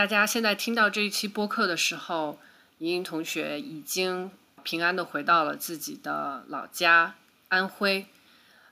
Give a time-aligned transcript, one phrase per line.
[0.00, 2.38] 大家现在听到这一期播客的时候，
[2.78, 4.30] 莹莹同学已经
[4.62, 7.16] 平安的回到了自己的老家
[7.48, 8.06] 安徽。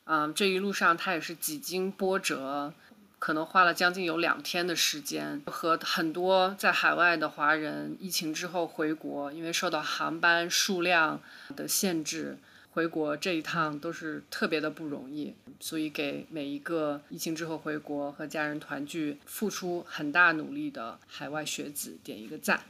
[0.04, 2.72] 嗯，这一路上她也是几经波折，
[3.18, 11.20] 可能花了将近有两天的时间，和很多在海外的华人疫情之后回国，因为受到航班数量
[11.54, 12.38] 的限制。
[12.78, 22.60] 回国这一趟都是特别的不容易，所以给每一个疫情之后回国和家人团聚、付出很大努力的海外学子点一个赞。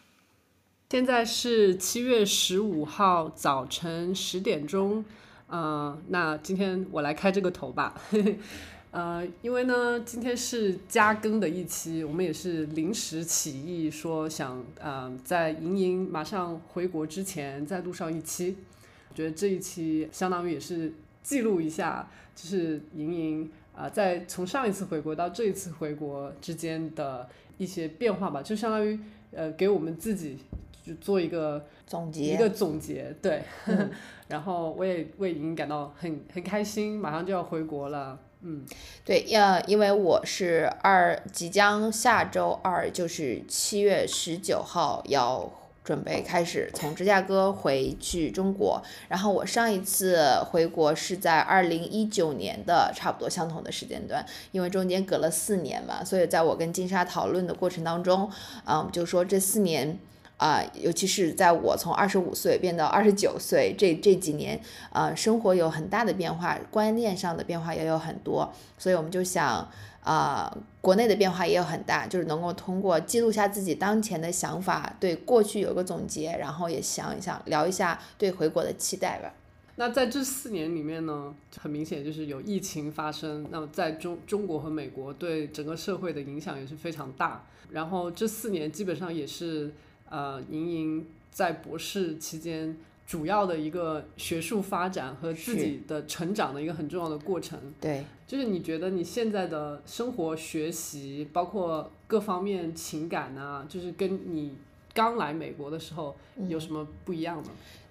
[0.89, 5.05] 现在是七月十五号早晨十点钟，
[5.47, 8.01] 呃，那今天我来开这个头吧，
[8.91, 18.57] 呃，因为呢今天是加更的一期，我们也是临时起意说想，呃，在莹莹马上回国之前再录上一期。
[19.15, 28.99] 觉得这一期相当于也是记录一下，就是莹莹啊，在从上一次回国到这一次回国之间的一些变化吧，就相当于
[29.33, 30.39] 呃给我们自己
[30.85, 33.43] 就做一个总结，一个总结，对。
[34.29, 38.65] 然后我也为莹莹感到很很开心，马上就要回国了，嗯，
[39.05, 45.51] 对，要因为我是二即将下周二就是七月十九号要。
[45.89, 54.23] 准备开始从芝加哥回去中国，然后我上一次回国是在二零一九年的差不多相同的时间段，
[54.53, 58.31] 因为中间隔了四年嘛，所以在我跟金莎讨论的过程当中，
[58.67, 59.99] 嗯，就说这四年
[60.37, 64.61] 啊，尤其是在我从二十五岁变到二十九岁这这几年，
[64.93, 69.67] 呃，生活有很大的变化，观念上的变化也有很多，所以我们就想。
[70.09, 79.35] 啊，国内的变化也有很大，就是能够通过记录下自己当前的想法，对过去有个总结，然后也想一想，聊一下对回国的期待吧。
[79.77, 87.45] 那在这四年里面呢，很明显就是有疫情发生，那么在中中国和美国对整个社会的影响也是非常大。
[87.71, 89.71] 然后这四年基本上也是
[90.09, 92.75] 呃，莹莹在博士期间。
[93.09, 97.59] 主要的一个学术发展和自己的成长的一个很重要的过程。
[97.81, 104.55] 对，就是你觉得你现在的生活、学习，包括各方面情感啊，就是跟你
[104.93, 106.15] 刚来美国的时候
[106.49, 107.49] 有什么不一样吗？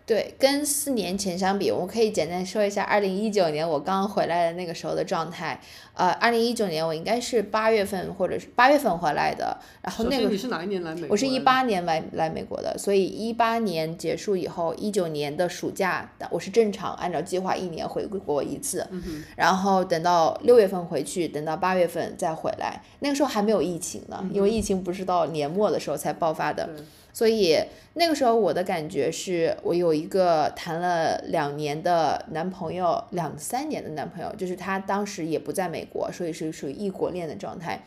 [0.08, 5.60] 对，跟四年前相比，我可以简单说一下二零一九年我刚回来的那个时候的状态。
[5.96, 11.08] 呃，二零一九年我应该是八月份或者是八月份回来的，然后那个你是哪一年来美？
[11.10, 18.88] 我是一八年来来美国的，所以一八年结束以后，一九年的暑假我是正常按照计划一年回国一次，
[19.36, 22.82] 然后等到六月份回去，等到八月份再回来。
[23.00, 26.70] 那个时候还没有疫情呢，因为疫情不是到年末的时候才爆发的。
[27.18, 27.58] 所以
[27.96, 37.84] 那个时候我的感觉是我有一个谈了两年的男朋友，两三年的男朋友，就是他当时也不在美国，所以是属于异国恋的状态。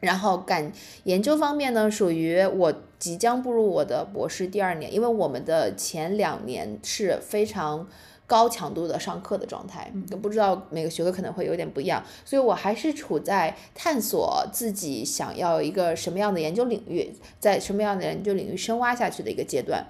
[0.00, 7.86] 然后感研究方面呢，属于我即将步入我的博士第二年，因为我们的前两年是非常。
[8.26, 9.92] 高强度的上课的状态，
[10.22, 19.86] 不知道每个学科可能会有点不一样，所以我还是处在探索自己想要一个什么样的研究领域，在什么样的研究领域深挖下去的一个阶段，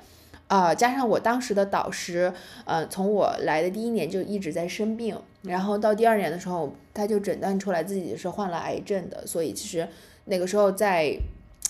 [0.48, 2.32] 啊，加上我当时的导师，
[2.64, 9.88] 呃，从我来的第一年就一直在生病，然后到第二年的时候，他就诊断出来自己是患了癌症的，所以其实
[10.24, 11.16] 那个时候在。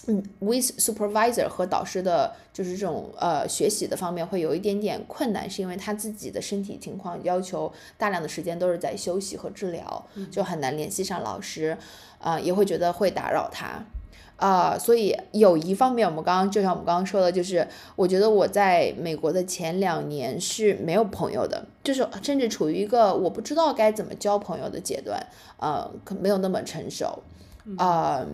[0.06, 11.78] 嗯，with supervisor 和导师的，就是这种呃学习的方面会有一点点困难，是因为他自己的身体情况要求大量的时间都是在休息和治疗，就很难联系上老师，
[12.18, 13.82] 啊，也会觉得会打扰他，
[14.36, 17.66] 啊，所以有一方面，我们刚刚就像我们刚刚说的，就是
[17.96, 25.26] 我觉得我在美国的前两年是没有朋友的，就是甚至处于一个我不知道该怎么交朋友的阶段，
[25.58, 27.22] 呃，可没有那么成熟，
[27.78, 28.26] 啊。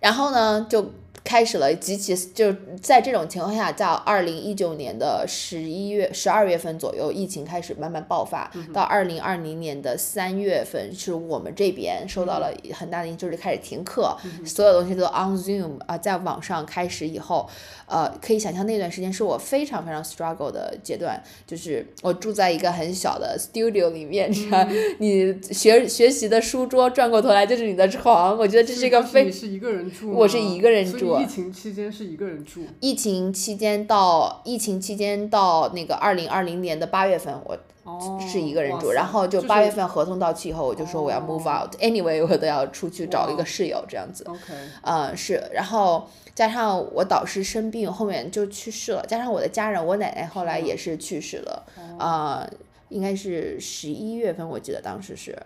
[0.00, 0.92] 然后呢，就
[1.30, 2.52] 开始了极其就
[2.82, 8.50] 在这种情况下，在二零一九年的十一月、十二月份左右，疫情开始慢慢爆发。
[8.74, 17.48] 到二零二零年的三月份，是我们这边受到了很大的影响，就是开始停课，所有东西都 on Zoom 啊，在网上开始以后。
[17.86, 24.30] 呃，可以想象那段时间是我非常非常 struggle 的阶段，就是我住在一个很小的 studio 里面，
[24.98, 37.58] 你学学习的书桌转过头来就是你的床，我觉得这是一个非你是一个人住，我是一个人住，疫情期间是一个人住，疫情期间到疫情期间到那个二零二零年的八月份，我
[38.20, 44.40] 是一个人住，然后就八月份合同到期以后，我就说我要 move out，anyway 我都要出去找一个室友这样子，OK，
[44.82, 46.08] 嗯是，然后。
[46.32, 49.04] 加上我导师生病，后面就去世了。
[49.06, 51.66] 加上我的家人，我奶奶后来也是去世了，
[51.98, 52.48] 啊，
[52.88, 55.36] 应该是十一月份，我记得当时是，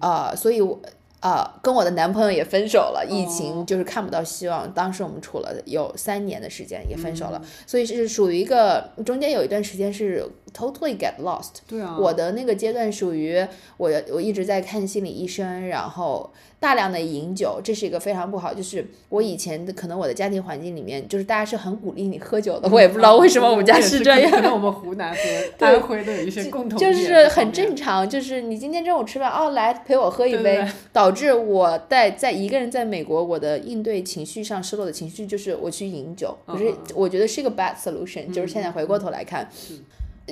[0.00, 0.80] 啊，所以，我
[1.20, 4.72] 呃，跟我的男朋友也分手了，疫情就是看不到希望。
[4.72, 11.60] 当时我们处了有三年的时间，也分手了，所以是属于一个中间有一段时间是 totally get lost。
[11.66, 13.46] 对啊，我的那个阶段属于
[13.76, 16.32] 我我一直在看心理医生，然后。
[16.60, 18.52] 大量的饮酒，这是一个非常不好。
[18.52, 22.68] 就是我以前的可能我的家庭环境里面，就是大家是很鼓励你喝酒的。
[22.68, 24.30] 我也不知道为什么我们家是这样。
[24.30, 25.18] 可能我们湖南和
[25.66, 28.08] 安徽都有一些共同就是很正常。
[28.08, 30.62] 就是你今天中午吃饭，哦，来陪我喝一杯，
[30.92, 36.36] 导致我在在一个人在美国，我的应对情绪上失落的情绪就是我去饮酒。
[36.46, 38.30] 可是我觉得是一个 bad solution。
[38.30, 39.48] 就是现在回过头来看。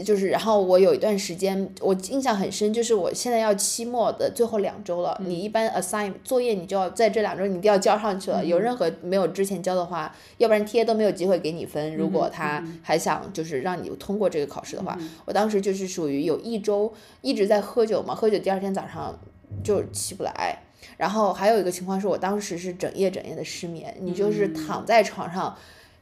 [0.02, 5.20] 就是，然后我有一段时间，我印象很深，就是我现在要期末的最后两周了。
[5.24, 8.44] 你一般 assign 作业，你就要在这两周你一定要交上去了。
[8.44, 11.96] 有任何没有之前交的话，要不然贴都没有机会给你分。
[11.96, 19.18] 如果他还想就是让你通过这个考试的话，我当时就是属于有一周一直在喝酒嘛，喝酒第二天早上
[19.62, 20.58] 就起不来。
[20.96, 25.56] 然后还有一个情况是我当时是整夜整夜的失眠，你就是躺在床上。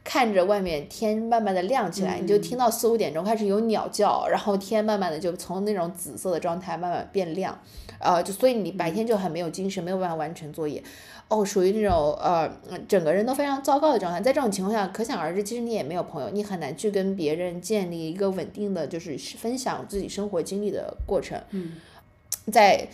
[0.09, 7.59] 看着外面天慢慢的亮起来，你就听到四五点钟开始有鸟叫，然后天慢慢的就从那种紫色的状态慢慢变亮，
[7.99, 10.81] 呃，就所以你白天就很没有精神，没有办法完成作业，
[11.27, 12.49] 哦，属于那种呃
[12.87, 14.21] 整个人都非常糟糕的状态。
[14.21, 21.37] 在这种情况下，可想而知，其实你也没有朋友，你很难去跟别人建立一个稳定的就是分享自己生活经历的过程。
[21.49, 21.73] 嗯，
[22.49, 22.87] 在。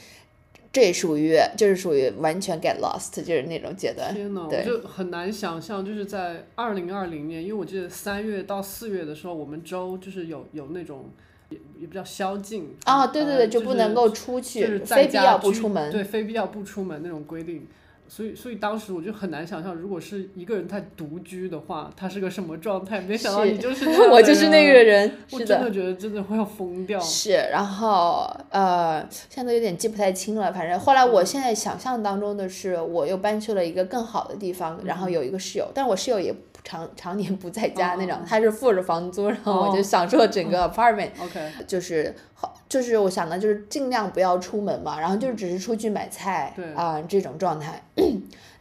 [0.74, 4.12] 这属于，就是属于完全 get lost，就是那种阶段。
[4.12, 11.12] 天呐，我就很难想象，就是在二零二零年，因为我记得三月到四月的时候，我们州就是有有那种
[11.50, 12.76] 也也比较宵禁。
[12.86, 15.92] 啊，对对对，就不能够出去，就是非必要不出门。
[15.92, 17.68] 对，非必要不出门那种规定。
[18.16, 23.02] 所以，所以当时我就很难想象，如果是一个人在独居的话，他是个什么状态？
[23.02, 27.00] 没想到你就是 我就是那个人，我真的觉得真的会要疯掉。
[27.00, 30.54] 是，然后呃，现在有点记不太清了。
[30.54, 36.32] 反正后来，我现在想象当中的是，我又搬去了一个更好的地方，然后有一个室友，但我室友也
[36.64, 41.10] 常常年不在家那种，他是付着房租，然后我就享受整个 apartment。
[41.22, 42.54] OK，就是好。
[42.70, 47.80] 就是我想的，就是尽量不要出门嘛，然后就只是出去买菜啊这种状态。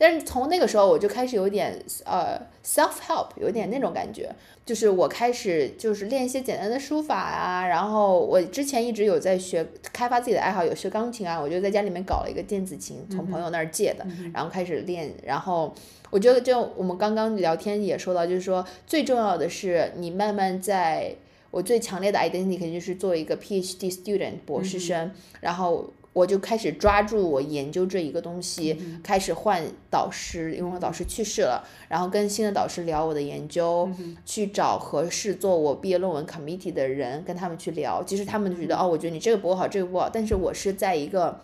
[0.03, 4.35] 但是从那个时候我就开始有点呃 self help，有点那种感觉，
[4.67, 14.05] 就是我开始就是练一些简单的书法啊，然后我之前一直有在学开发自己的爱好，有学钢琴啊，我就在家里面搞了一个电子琴，从朋友那儿借的，
[14.35, 15.15] 然后开始练。
[15.25, 15.73] 然后
[16.11, 21.15] 我觉得就我们刚刚聊天也说到，就是说最重要的是你慢慢在。
[21.53, 25.11] 我最强烈的 identity 肯定就是作为一个 PhD student 博士生，
[25.43, 33.89] 然后我就开始抓住我研究这一个东西，开始换导师，因为我导师去世了，然后跟新的导师聊我的研究，
[34.25, 38.03] 去找合适做我毕业论文 committee 的人，跟他们去聊。
[38.05, 41.41] 其实他们就觉得哦，我觉得你这个不好，这个不好，但是我是在一个。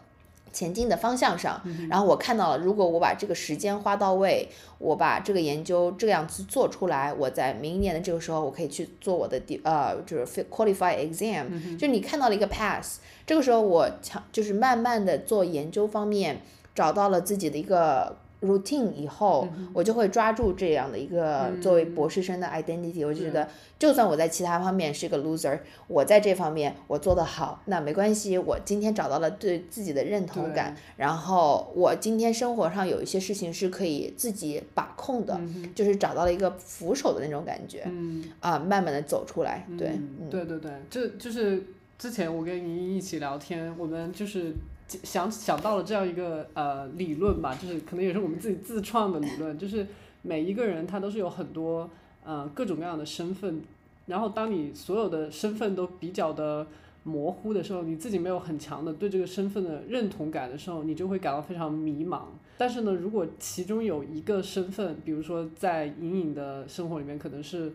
[0.53, 4.49] 前进的方向上，然后我看到了，如果我把这个时间花到位，
[4.79, 16.43] 我把这个研究这样子做出来，我在明年的这个时候，我可以去做我的第呃，就是 qualify exam，就你看到了一个 pass，这个时候我强就是慢慢的做研究方面
[16.75, 18.17] 找到了自己的一个。
[18.41, 23.05] Routine 以后，我就会抓住这样的一个作为博士生的 identity。
[23.07, 23.49] 我就觉得，
[23.79, 25.59] 就算我在其他方面是个 loser，
[25.89, 28.39] 我在这方面我做得好，那没关系。
[28.39, 35.41] 我今天找到了对自己的认同感，然后我今天生活上有一些事情是可以自己把控的，
[35.75, 37.83] 就是找到了一个扶手的那种感觉。
[37.87, 39.67] 嗯啊，慢慢的走出来。
[39.77, 39.99] 对，
[40.31, 41.65] 对对对，这就是
[41.99, 44.55] 之前我跟莹莹一起聊天，我们就是。
[44.89, 49.87] 想想到了这样一个呃理论吧，就是可能也是我们自己自创的理论，就是
[50.23, 51.91] 每一个人他都是有很多
[52.25, 53.61] 呃各种各样的身份，
[54.07, 56.67] 然后当你所有的身份都比较的
[57.05, 62.23] 模糊的时候，你自己没有很强的对这个身份的认同感的时候，你就会感到非常迷茫。
[62.57, 67.73] 但是呢，如果其中有一个身份，比如说在隐隐的生活里面可能是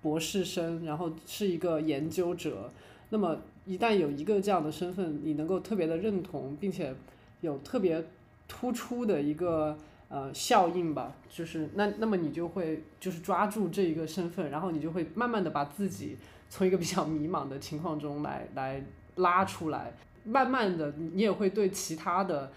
[0.00, 2.70] 博士生，然后是一个研究者，
[3.10, 3.38] 那么。
[3.64, 6.94] 一旦有一个这样的身份，你能够特别的认同，并且
[7.40, 8.04] 有特别
[8.48, 9.78] 突出的一个
[10.08, 16.16] 呃效应吧，就是那那么你就会就是抓住这一个身份，然后你就会慢慢的把自己
[16.50, 18.82] 从一个比较迷茫的情况中来来
[19.16, 19.92] 拉出来，
[20.24, 22.50] 慢慢的你也会对其他的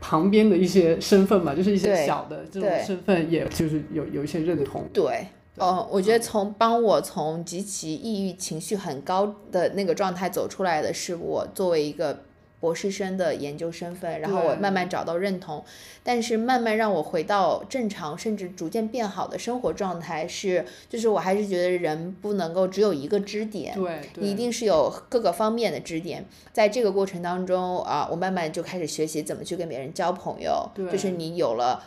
[0.00, 4.88] 旁边的一些身份嘛，就是一些小的这种身份，也就是有有一些认同。
[4.92, 5.26] 对。
[5.56, 12.20] 哦，我觉得从帮我从极其抑郁情绪很高的那个状态走出来的是我作为一个
[12.58, 15.64] 博士生的研究身份，然后我慢慢找到认同，
[16.04, 31.82] 但是慢慢让我回到正常，甚至逐渐变好的生活状态是，就是我还是觉得人不能够只有一个支点，对，你一定是有各个方面的支点，在这个过程当中啊，我慢慢就开始学习怎么去跟别人交朋友，就是你有了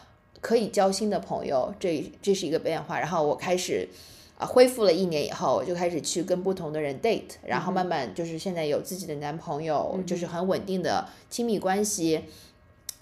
[0.45, 3.89] 可以交心的朋友，这这是一个变化，然后我开始。
[4.37, 12.25] 啊，恢复了一年以后，我就开始去跟不同的人 date，然后慢慢就是现在有自己的男朋友，就是很稳定的亲密关系。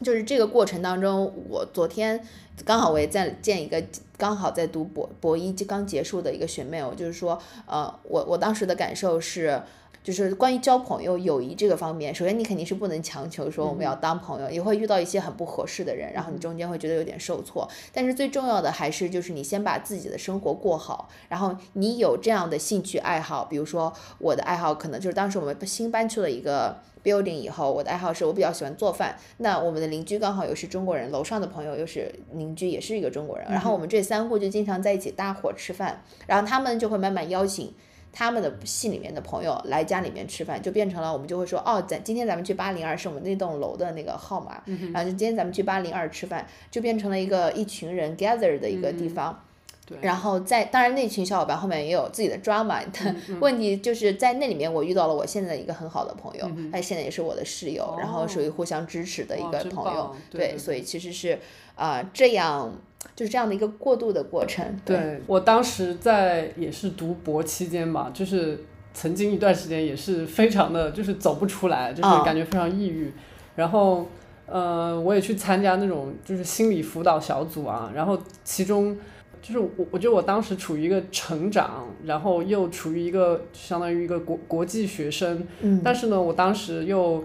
[0.04, 2.24] 就是这个过程当中，我昨天
[2.64, 3.84] 刚好我也在见一个
[4.16, 9.60] 刚好在读博博一就刚结束的一个学妹，我就是说，呃，我我当时的感受是。
[10.04, 17.66] 就是关于交朋友、友谊这个方面，首先你肯定是不能强求说我们要当朋友，也会遇到一些很不合适的人，然后你中间会觉得有点受挫。
[17.94, 29.18] 但是最重要的还是就是你先把自己的生活过好，然后你有这样的兴趣爱好，比如说我的爱好可能就是当时我们新搬去了一个 building 以后，我的爱好是我比较喜欢做饭。
[29.38, 37.74] 那我们的邻居刚好又是中国人，楼上的朋友又是邻居，也是一个中国人，然后我们这三户就经常在一起搭伙吃饭，然后他们就会慢慢邀请。
[38.14, 44.62] 他们的系里面的朋友来家里面吃饭，就变成了我们就会说哦，咱今天咱们去八零二是我们那栋楼的那个号码，
[44.94, 49.44] 然后就今天咱们去八零二吃饭，就变成了一个一群人 gather 的一个地方。
[49.88, 49.98] 对。
[50.02, 52.82] 然后在当然那群小伙伴后面也有自己的 drama，
[53.42, 60.16] 问题就是在那里面我遇到了我现在一个很好的朋友，他现在也是我的室友，然后属于互相支持的一个朋友。
[60.30, 61.40] 对，所以其实是
[61.76, 62.72] 啊这样。
[63.16, 64.66] 就是这样的一个过渡的过程。
[64.84, 68.60] 对我当时在也是读博期间吧，就是
[68.94, 73.12] 曾经一段时间也是非常的就是走不出来，就是感觉非常抑郁。
[73.56, 74.08] 然后，
[74.46, 77.92] 呃，我也去参加那种就是心理辅导小组啊。
[77.94, 78.98] 然后其中
[79.42, 85.46] 就是我我觉得我当时处于一个成长，然后又处于一个相当于一个国国际学生。
[85.62, 85.82] 嗯。
[85.84, 87.24] 但是呢，我当时又。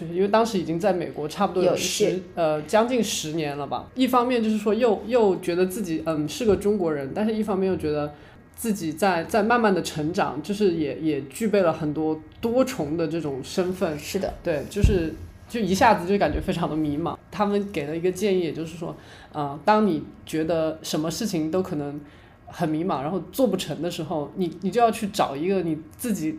[0.00, 8.14] 就是因为当时已经在美国差不多有十呃将近十年了吧，一方面就是说又又觉得自己嗯是个中国人，但是一方面又觉得
[8.54, 13.98] 自己在在慢慢的成长，就是也也具备了很多多重的这种身份。
[13.98, 15.12] 是的，对，就是
[15.48, 17.14] 就一下子就感觉非常的迷茫。
[17.30, 18.96] 他们给了一个建议，也就是说，
[19.32, 22.00] 啊，当你觉得什么事情都可能
[22.46, 26.38] 很迷茫，然后做不成的时候，你你就要去找一个你自己。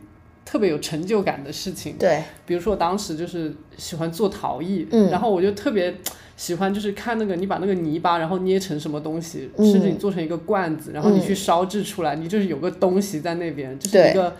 [0.51, 5.95] 特别有成就感的事情，对，比如说我当时就是喜欢做陶艺，嗯，然后我就特别
[6.35, 14.35] 喜欢就是看那个你把那个泥巴然后捏成什么东西，甚至你做成一个罐子，然后你去烧制出来，你就是有个东西在那边，就是一个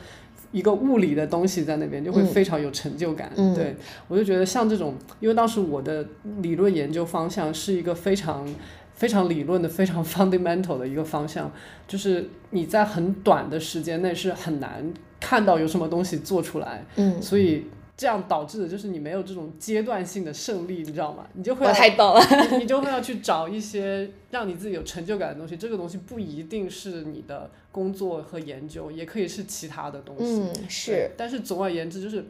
[0.52, 3.32] 一个物理的东西在那边，就会非常有成就感。
[3.56, 3.78] 对
[4.10, 6.06] 我就觉得像这种，因为当时我的
[6.42, 8.46] 理论研究方向是一个非常。
[8.94, 11.52] 非常理论的、非常 fundamental 的一个方向，
[11.88, 21.26] 就是你在很短的时间内是很难看到有什么东西做出来，嗯，所以这样导致的就是你没有这种阶段性的胜利，你知道吗？
[21.34, 22.22] 你就会我太懂了，
[22.60, 25.56] 你就会要去找一些让你自己有成就感的东西。
[25.56, 30.42] 这个东西不一定是你的工作和研究，也可以是其他的东西。
[30.42, 31.12] 嗯，是。
[31.16, 32.26] 但是总而言之，就是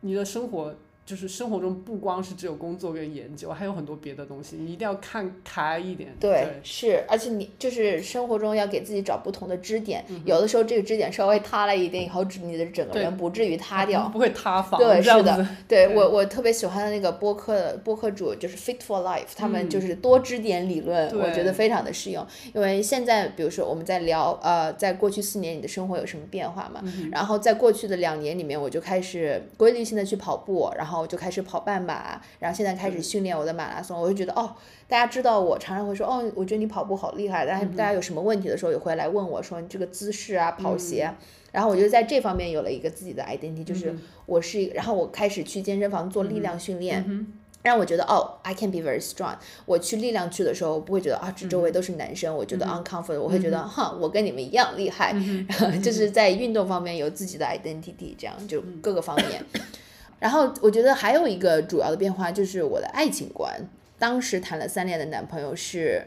[0.00, 0.74] 你的生活。
[1.06, 6.12] 就是生活中不光是只有工作跟研究，还有很多别的东西，你一定要看开一点。
[6.18, 14.80] 对，是，而且你就是生活中要给自己找不同的支点，有的时候这个支点稍微塌了一点以后，你的整个人不至于塌掉，不会塌房。
[14.80, 22.26] 对，是的，对我我特别喜欢的那个播客播客主就是 Fit for Life，他们就是多支点理论，我觉得非常的适用。
[22.52, 26.82] 因为现在比如说我们在聊呃，在过去四年你的生活有什么变化嘛？
[27.12, 30.95] 然后在过去的两年里面，我就开始规律性的去跑步，然后。
[31.00, 34.00] 我就开始跑半马，然后现在开始训练我的马拉松。
[34.00, 34.54] 我就觉得哦，
[34.88, 37.46] 大家知道我常常会说哦，我觉得你跑步好厉害。
[37.46, 41.10] 但是大家有什么问题的时候也会来问我说你这个姿势啊，跑鞋。
[41.52, 44.74] 然后我就在这方面有了一个自己的 identity，就是我是一个。
[44.74, 47.26] 然后我开始去健身房做力量训练，
[47.62, 49.36] 让我觉得哦，I can be very strong。
[49.64, 53.20] 我去力量去的时候，我不会觉得啊，这周围都是男生，我觉得 uncomfortable。
[53.20, 55.14] 我会觉得哈，我跟你们一样厉害。
[55.82, 59.42] 就是在运动方面有自己的 identity，这样就各个方面。
[60.18, 63.52] 然后我觉得还有一个主要的变化就是我的爱情观。
[63.98, 66.02] 当时谈了三年的男朋友是，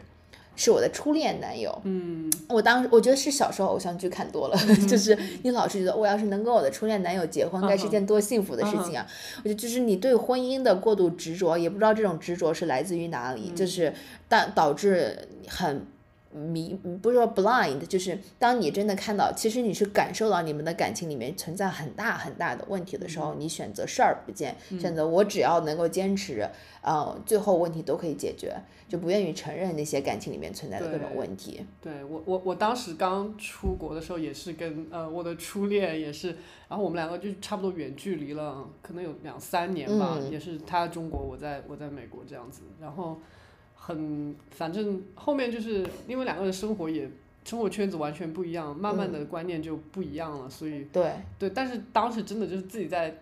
[0.55, 1.75] 是我的初恋男友。
[1.83, 9.07] 嗯，我当时我觉得是小时候偶像剧看多了，就是你老是觉得我要是能跟我的初恋男友结婚，该是件多幸福的事情啊！
[9.37, 13.93] 我觉得就是你对婚姻的过度执着，也不知道这种执着是来自于哪里，就是
[14.27, 15.85] 但导致很。
[16.31, 26.47] 迷不是说 blind，就是当你真的看到，其实你是感受到你们的感情里面存在很大很大的问题的时候，你选择视而不见，选择我只要能够坚持，
[26.81, 28.55] 呃，最后问题都可以解决，
[28.87, 31.65] 就不愿意承认那些感情里面存在的各种问题。
[31.81, 36.35] 对我我我当时刚出国的时候也是跟呃我的初恋也是，
[36.67, 43.17] 然后我们两个就差不多远距离了，可能有两三年吧，也是他在中国，我在我在美国这样子，然后。
[43.79, 47.09] 很，反正后面就是因为两个人生活也
[47.43, 53.19] 生活圈子完全不一样，慢慢的观念就不一样了，所以对对，但是当时真的就是自己在。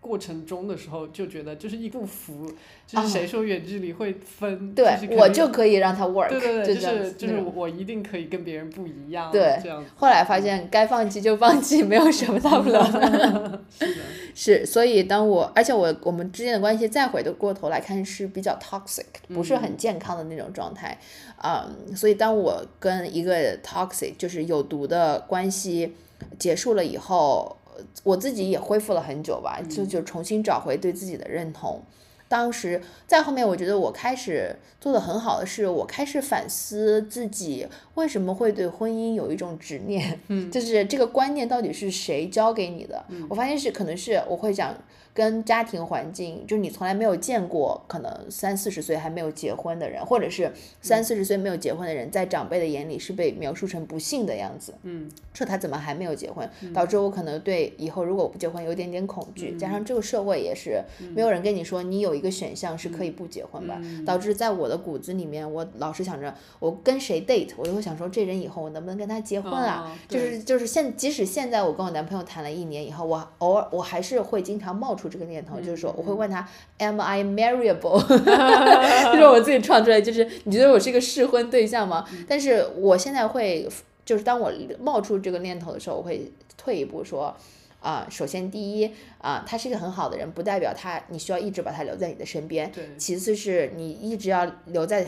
[0.00, 2.50] 过程中的时候就觉得就是一不服，
[2.86, 9.84] 就是谁说远距离会分，对我就可以让他 work，对对对，就是就是我一定可以跟别人不一样，对，这样。
[9.96, 13.60] 后来发现该放弃就放弃， 没有什么大不了的。
[13.70, 14.02] 是的，
[14.34, 20.98] 是，所以当我而且我我们之间的关系再回的过头来看是比较 toxic，不是很健康的那种状态
[21.36, 21.70] 啊。
[21.94, 25.94] 所以当我跟一个 toxic 就是有毒的关系
[26.38, 27.58] 结束了以后。
[28.02, 31.82] 我自己也恢复了很久吧，就就重新找回对自己的认同。
[32.28, 40.20] 当时在后面，我觉得我开始做的很好的是，我开始反思自己为什么会对婚姻有一种执念，
[40.50, 43.04] 就是这个观念到底是谁教给你的？
[43.28, 44.74] 我发现是可能是我会讲。
[45.12, 54.74] 跟家庭环境，就是你从来没有见过，可能三四十岁还没有结婚的人，或者是三四十岁没有结婚的人，在长辈的眼里是被描述成不幸的样子。
[54.82, 59.56] 嗯，说他怎么还没有结婚，导致我可能对以后如果我不结婚有点点恐惧。
[59.58, 60.82] 加上这个社会也是
[61.14, 69.94] 没有人跟你说你有一个选项是可以不结婚吧，导致在我的骨子里面，我老是想着我跟谁 date，我就会想说这人以后我能不能跟他结婚啊？
[70.08, 75.10] 就是就是现即使现在我跟我男朋友谈了一年以后，我偶尔我还是会经常冒出。
[75.10, 77.98] 这个念头就是说，我会问他，Am I marriable？
[79.12, 82.06] 就是我自己创出来，就是你觉得我是一个适婚对象吗？
[82.28, 83.68] 但是我现在会，
[84.04, 87.34] 就是当我冒出这个念头的时候，我会退一步说，
[87.80, 88.88] 啊，首先第一，
[89.18, 92.70] 啊，他是一个很好的人，不代表他你需要一直把他留在你的身边。
[92.96, 95.04] 其次是你一直要留在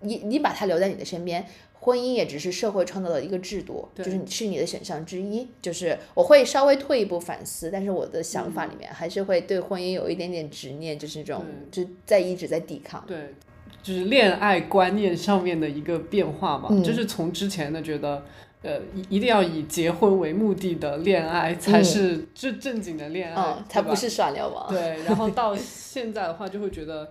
[0.00, 1.44] 你，你把他留在你的身边。
[1.82, 5.48] 婚姻也只是社会创造的一个制度，就是你是你的选项之一。
[5.62, 13.02] 就是我会稍微退一步反思，但是我的想法里面还是会对婚姻有一点点执念，就是这种就在一直在抵抗。
[13.06, 13.34] 对，
[13.82, 18.22] 就是恋爱观念上面的一个变化嘛，就是从之前的觉得，
[18.60, 24.68] 呃，一一定要以结婚为目的的恋爱才是正正经的恋爱，才不是耍流氓。
[24.68, 27.10] 对，然后到现在的话，就会觉得，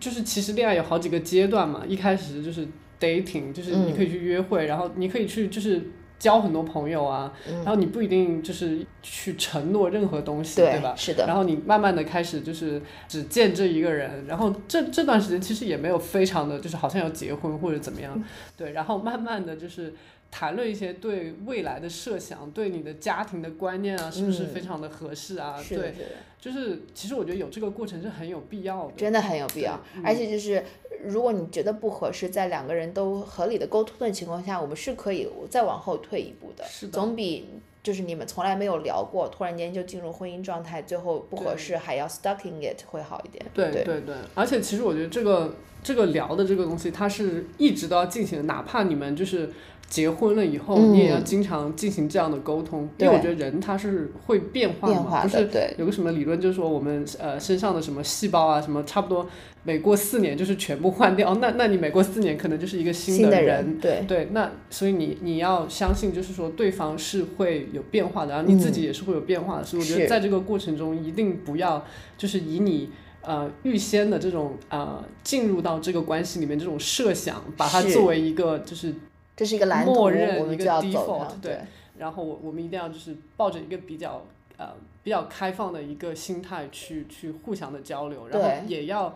[0.00, 2.66] 就是其实恋爱有好几个阶段嘛，一开始就是。
[3.00, 5.82] Dating 就是你可以去约会，然后你可以去就是
[6.18, 7.32] 交很多朋友啊，
[7.64, 10.94] 然后你不一定就是去承诺任何东西，对吧？
[10.96, 11.26] 是的。
[11.26, 18.22] 然后你慢慢的开始就是只见这一个人，然后这这段时间其实也没有非常的就是好像要结婚或者怎么样，
[18.56, 19.94] 对，然后慢慢的就是。
[20.38, 25.58] 谈论一些对未来的设想，对你的家庭的观念啊，是不是非常的合适啊？
[25.66, 25.94] 对，
[26.38, 29.80] 就是其实我觉得有这个过程是很有必要的，真的很有必要。
[30.04, 30.62] 而且就是
[31.02, 37.48] 如果你觉得不合适，在两个人都合理的沟通的情况下，我们是可以再往后退一步的，总比
[37.86, 43.46] 就是你们从来没有聊过，突然间就进入婚姻状态，最后不合适还要 stuck in it 会好一点。
[43.54, 49.48] 对对对，而且其实我觉得这个这个聊的这个东西，它是一直都要进行的，哪怕你们就是。
[49.88, 59.24] 结婚了以后，你也要经常进行这样的沟通，因为我觉得人他是会变化嘛，不是有个什么理论，就是说我们呃身上的什么细胞啊，什么差不多
[59.66, 64.04] 每过四年就是全部换掉， 那那你每过四年可能就是一个新的人，对。
[64.06, 71.84] 对，那所以你你要相信，就是说对方是会有变化的，然后你自己也是会有变化的，所以我觉得在这个过程中一定不要
[72.16, 72.88] 就是以你
[73.20, 78.94] 呃预先的这种呃进入到这个关系里面这种设想，把它作为一个就是。
[79.38, 81.58] 这是一个蓝图，默认一个 default，对。
[81.98, 84.24] 然后我我们一定要就是抱着一个比较
[84.56, 84.68] 呃
[85.02, 89.14] 比较开放的一个心态去去互相的交流，然后也要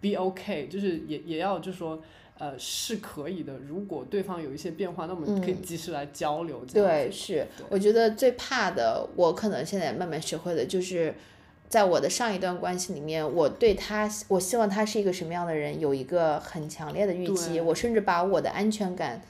[0.00, 2.02] be OK，就是也也要就是说
[2.38, 3.58] 呃是可以的。
[3.66, 6.64] 如果对方有一些变化，那我们可以及时来交流。
[6.72, 7.46] 对，是。
[7.68, 11.14] 我觉得最怕的，我可能现在慢慢学会的就是。
[11.70, 17.60] 在我的上一段关系里面，我对他，我希望他是一个什么样的人，有一个很强烈的预期。
[17.60, 19.22] 我甚至把我的安全感，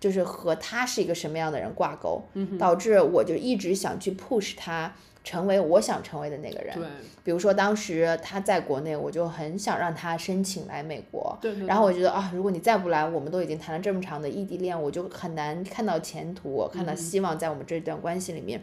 [0.00, 2.24] 就是和他是一个什么样的人挂钩，
[2.58, 4.92] 导致我就一直想去 push 他
[5.24, 6.78] 成为我想成为的那个人。
[7.24, 11.36] 比如说当时他在国内，我就很想让他申请来美国。
[11.66, 18.62] 然后我觉得啊，如果你再不来，我们都已经谈了这么长的异地恋，我就很难看到前途，看到希望在我们这段关系里面。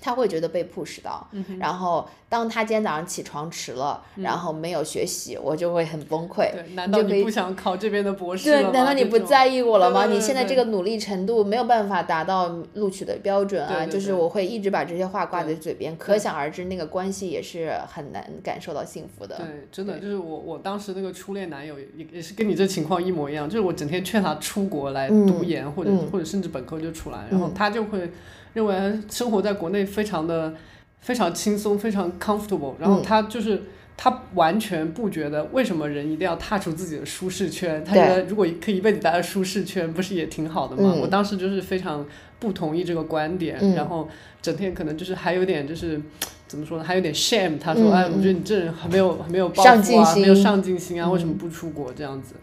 [0.00, 1.26] 他会觉得被 push 到，
[1.58, 6.52] 然后当他今天早上起床迟了，然后没有学习，我就会很崩溃。
[6.52, 10.06] 对，难道你不想考这边的博士对，难道你不在意我了吗？
[10.06, 13.86] 你现在这个努力程度没有办法达到录取的标准啊！
[13.86, 19.36] 就是我会一直把这些话挂在嘴边，可想而知那个关系也是很难感受到幸福的。
[19.36, 28.10] 对，真的就是我我当时那个初恋男友也也是跟你这情况一模一样，就是我整天劝他出国来读研或者或者甚至本科就出来，然后他就会。
[28.56, 28.74] 认为
[29.10, 30.54] 生活在国内非常的
[31.00, 32.72] 非常轻松，非常 comfortable。
[32.80, 33.64] 然后他就是
[33.98, 37.84] 他完全不觉得为什么人一定要踏出自己的舒适圈。
[37.84, 40.94] 他觉得如果可以一辈子待在舒适圈，不是也挺好的吗？
[41.02, 42.06] 我当时就是非常
[42.38, 44.08] 不同意这个观点，然后
[44.40, 46.00] 整天可能就是还有点就是
[46.48, 47.58] 怎么说呢，还有点 shame。
[47.58, 52.36] 他说：“哎，我觉得你这人很没有很没有抱负啊，没有上进心啊，为什么不出国这样子？”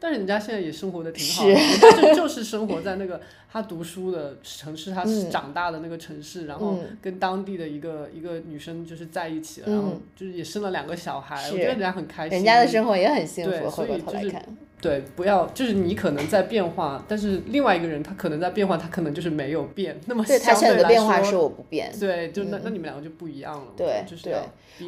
[0.00, 3.20] 但是人家现在也生活的挺好，的，就 就是生活在那个
[3.52, 13.70] 他读书的城市，他长大的那个城市，然后跟当地的一个一个女生就是在一起了，然后就是也生了两个小孩，我觉得人家很开心，人家的生活也很幸福。
[13.70, 14.34] 所以就是
[14.80, 20.00] 对，不要就是你可能在变化，但是另外一个人他可能在变化，他可能就是没有变。
[20.06, 21.92] 那么对他现在的变化是我不变。
[21.98, 23.66] 对，就那那你们两个就不一样了。
[23.76, 24.34] 对，对。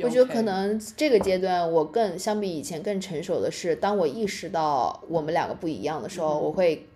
[0.02, 6.88] 我觉得可能这个阶段我更相比以前更成熟的是，当我意识到我们两个不一样的时候，我会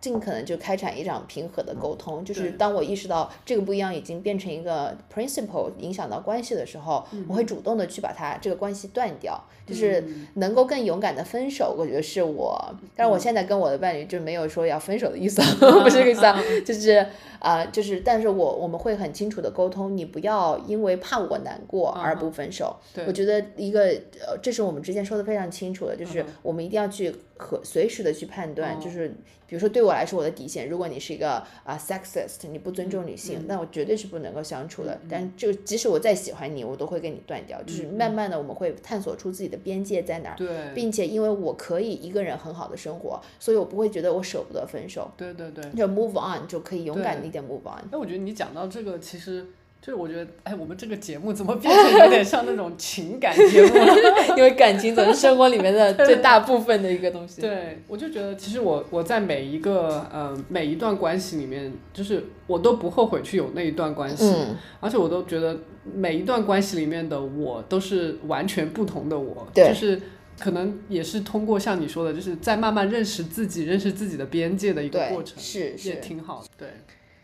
[0.00, 2.24] 尽可能就开展一场平和的沟通。
[2.24, 9.42] 就是当我意识到这个不一样已经变成一个 principle 影响到关系的时候，我会主动的去把它这个关系断掉。
[9.66, 10.00] 就是
[10.34, 12.56] 能够更勇敢的分手，我觉得是我。
[12.94, 15.42] 但是我现在跟我的伴侣就没有说要分手的意思，
[15.82, 17.04] 不是这个意思，就是
[17.40, 22.76] 啊，就是，但是我我们会很清楚的沟通，你不要因为怕我难过而不分手。
[23.08, 23.86] 我觉得一个
[24.24, 29.12] 呃，这是我们之前说的非常清楚的，就是我们一定要去和随时的去判断，就是。
[29.48, 34.98] 比如说，对我来说，我的底线，如果你是一个啊 sexist，你不尊重女性，那我绝对是不能够相处的。
[35.08, 37.62] 但就即使我再喜欢你，我都会跟你断掉。
[37.62, 45.10] 就是慢慢的，我们会探索出自己的边界在哪儿，并且因为我可以一个人很好的生活，所以我不会觉得我舍不得分手。
[45.16, 47.84] 对对对，就 move on 就可以勇敢一点 move on。
[47.90, 49.46] 那我觉得你讲到这个，其实。
[49.86, 53.94] 就是我觉得，哎，我们这个节目怎么变成有点像那种情感节目了？
[54.36, 57.40] 因为感情总是生活里面的最大部分的一个东西。
[57.40, 64.34] 对，我就觉得，其实我我在每一个呃每一段关系里面，就是我都不后悔去有那一段关系，
[64.80, 70.00] 而且我都觉得每一段关系里面的我都是完全不同的我，就是
[70.36, 76.68] 可能也是通过像你说的，就是在慢慢认识自己、认识自己的边界的一个过程，是也挺好的，对。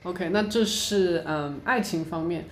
[0.05, 2.45] OK，那这是嗯爱情方面，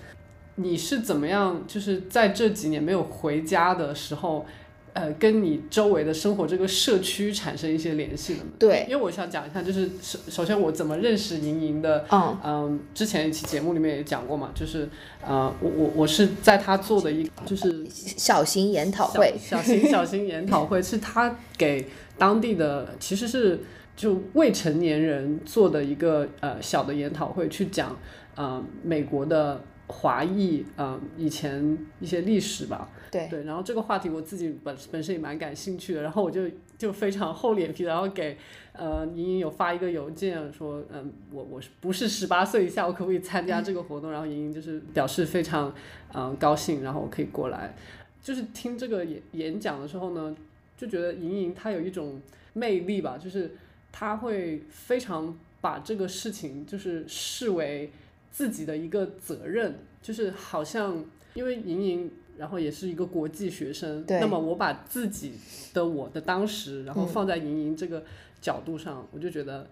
[0.55, 1.65] 你是怎么样？
[1.67, 4.47] 就是在这几年没有回家的时候，
[4.93, 8.51] 呃，跟你周围的生活这个社区产生一些联系的呢？
[8.57, 12.05] 对，因为我想讲一下，就是首首先我怎么认识莹莹的？
[12.13, 14.89] 嗯嗯，之前一期节目里面也讲过嘛，就是
[15.27, 23.59] 呃，我我我是在他做的一就是小型研讨会，小型小型研讨会是他给当地的其实是。
[23.97, 27.97] 就未成年人做的一个呃小的研讨会，去讲
[28.35, 32.89] 呃美国的华裔呃以前一些历史吧。
[33.11, 36.43] 对对，然后这个话题我自己本本身也蛮感兴趣的，然后我就
[36.79, 38.39] 就非常厚脸皮，然后给
[38.73, 44.13] 呃莹莹有发一个邮件说，嗯，我我是不是十八岁以下，我可不可以参加这个活动？
[44.13, 45.75] 然后莹莹就是表示非常
[46.15, 47.75] 嗯高兴，然后我可以过来。
[48.23, 50.37] 就是听这个演演讲的时候呢，
[50.77, 52.21] 就觉得莹莹她有一种
[52.53, 53.51] 魅力吧，就是。
[53.93, 57.91] 他会非常把这个事情就是视为
[58.31, 65.33] 自己的一个责任，就是好像因为莹莹，然后也是一个国际学生，那么我把自己
[65.75, 68.05] 的我的当时，然后放在莹莹这个
[68.41, 69.67] 角度上，我就觉得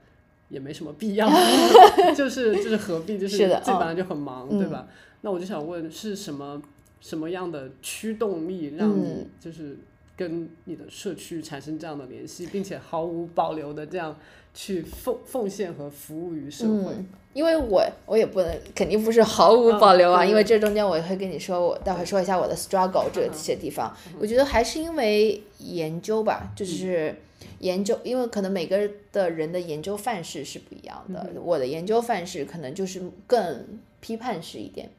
[0.49, 1.29] 也没什么必要，
[2.15, 4.89] 就是就是何必，就是这本来就很忙，对吧？
[5.23, 6.61] 那我就想问，是什么
[7.01, 9.79] 什么样的驱动力让你就是？
[10.19, 14.17] 跟你的社区产生这样的联系，并且毫无保留的这样
[14.53, 16.93] 去奉奉献和服务于社会。
[16.93, 23.97] 嗯，因为我我也不能肯定不是毫无保留啊，因为这中间我也会跟你说，我待会说一下我的 struggle 这些地方。
[24.19, 27.15] 我觉得还是因为研究吧，就是
[27.61, 31.31] 研究，因为可能每个的人的研究范式是不一样的。
[31.41, 33.65] 我的研究范式可能就是更
[34.01, 34.91] 批判式一点，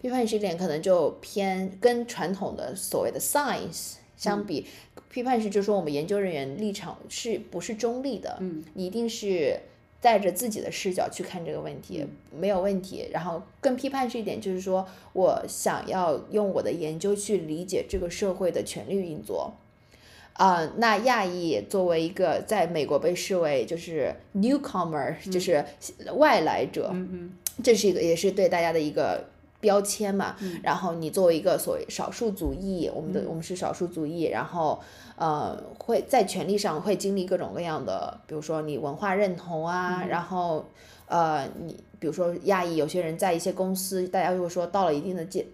[0.00, 3.94] 批判式一点可能就偏跟传统的所谓的 science。
[4.18, 4.66] 相比
[5.10, 8.36] 批判式，就是说我们研究人员立场是不是中立的？
[8.40, 9.58] 嗯，你一定是
[10.00, 12.04] 带着自己的视角去看这个问题，
[12.36, 13.08] 没有问题。
[13.12, 19.54] 然后更批判是一点，就是说我想要用我的研究去理解这个社会的权力运作。
[20.32, 25.64] 啊，那亚裔作为一个在美国被视为就是 newcomer，就是
[26.16, 29.24] 外来者，嗯嗯，这是一个也是对大家的一个。
[29.60, 34.78] 标签嘛，然后你作为一个所谓少数族裔，我们的我们是少数族裔，然后
[35.16, 40.64] 呃会在权利上会经历各种各样的，比如说你文化认同啊，然后
[41.06, 45.44] 呃你比如说亚裔，有些人在一些公司，大家如果说到了一定的阶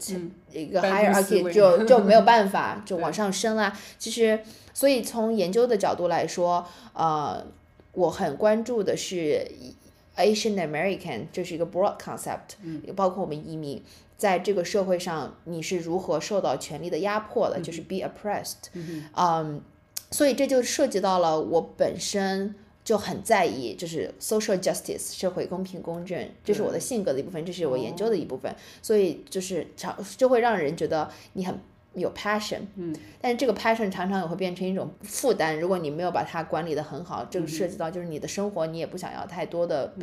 [0.52, 3.74] 一个 hierarchy 就就没有办法 就往上升啦。
[3.98, 4.38] 其实
[4.74, 7.42] 所以从研究的角度来说，呃
[7.92, 9.50] 我很关注的是。
[10.16, 12.56] Asian American 这是一个 broad concept，
[12.94, 13.82] 包括我们移民
[14.16, 18.70] 在这个社会上你是如何受到权力的压迫的，就是 be oppressed，
[19.16, 19.60] 嗯，
[20.10, 31.58] 所以这就涉及到了我本身就很在意，就是 social justice 社会公平公正，这是我的性格的一部分，这是我研究的一部分，所以就是常就会让人觉得你很。
[31.94, 35.58] 有 passion，嗯，但是这个 passion 常常也会变成一种负担。
[35.58, 39.94] 如果你没有把它管理的很好，这个涉及到就是你的生活，你也不想要太多的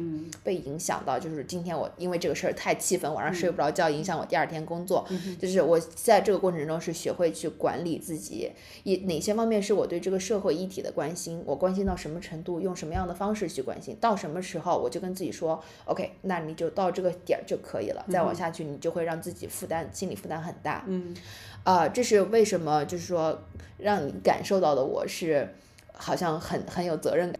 [0.43, 1.19] 被影响到。
[1.19, 5.05] 就是今天我因为这个事儿太气愤，晚上睡不着觉，影响我第二天工作。
[5.39, 8.51] 就是我在这个过程中是学会去管理自己，
[8.83, 20.85] 以哪些方面是我对这个社会议题的关心，我关心到什么程度，用什么样的方式去关心，到什么时候我就跟自己说，OK，那你就到这个点儿就可以了，再往下去你就会让自己负担心理负担很大。
[20.87, 21.15] 嗯。
[21.63, 22.83] 啊，这是为什么？
[22.85, 23.39] 就是说，
[23.77, 25.47] 让你感受到的我是
[25.93, 27.39] 好像很很有责任感。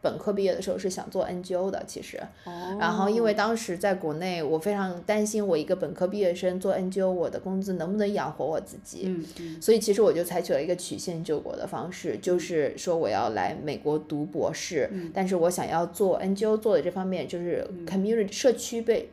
[0.00, 2.20] 本科毕业的时候是想做 NGO 的，其实，
[2.78, 9.02] 然后因为当时在国内，我非常担心我一个本科毕业生做 NGO，我的工资能不能养活我自己？
[9.06, 9.60] 嗯嗯。
[9.60, 19.10] 所以其实我就采取了一个曲线救国的方式，就是说我要来美国读博士，但是我想要做 NGO 做的这方面就是 community 社区被。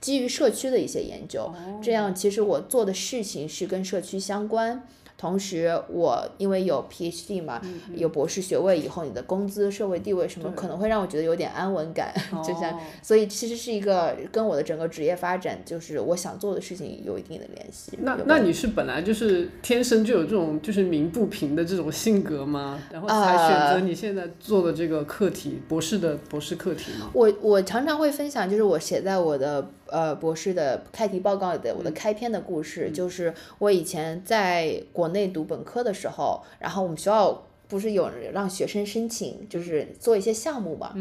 [0.00, 4.82] 基于社区的一些研究，这样其实我做的事情是跟社区相关。
[5.18, 7.60] 同时，我因为有 PhD 嘛，
[7.94, 12.10] 有博士学位以后，你的工资、社会地位什么可能会让我觉得有点安稳感，
[12.42, 17.98] 就像，所以其实是一个跟我的整个职业发展，就是我想做的事情有一定的联系。
[18.00, 22.80] 那那你是本来就是天生就有这种就是鸣不平的这种性格吗？
[22.90, 27.10] 然后才选择你现在做的这个课题，博士的博士课题吗？
[27.12, 29.70] 我我常常会分享，就是我写在我的。
[29.90, 40.94] 呃，博士的开题报告的我的开篇的故事，就是我以前在国内读本科的时候，然后我们学校不是有让学生申请，就是做一些项目嘛。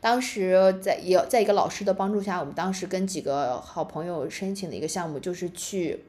[0.00, 6.00] 当时在也在一个老师的帮助下，我们当时跟几个好朋友申请的一个项目，就是去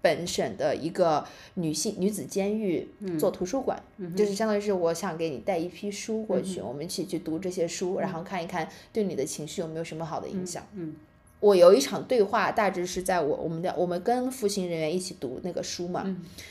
[0.00, 1.24] 本省的一个
[1.54, 3.80] 女性女子监狱做图书馆，
[4.16, 10.66] 就是相当于是我想给你带一批书过去，我们一起去读这些书，然后看一看对你的情绪有没有什么好的影响。
[10.74, 10.94] 嗯。
[11.42, 16.04] 我有一场对话，大致是在我我们的我们跟服刑人员一起读那个书嘛，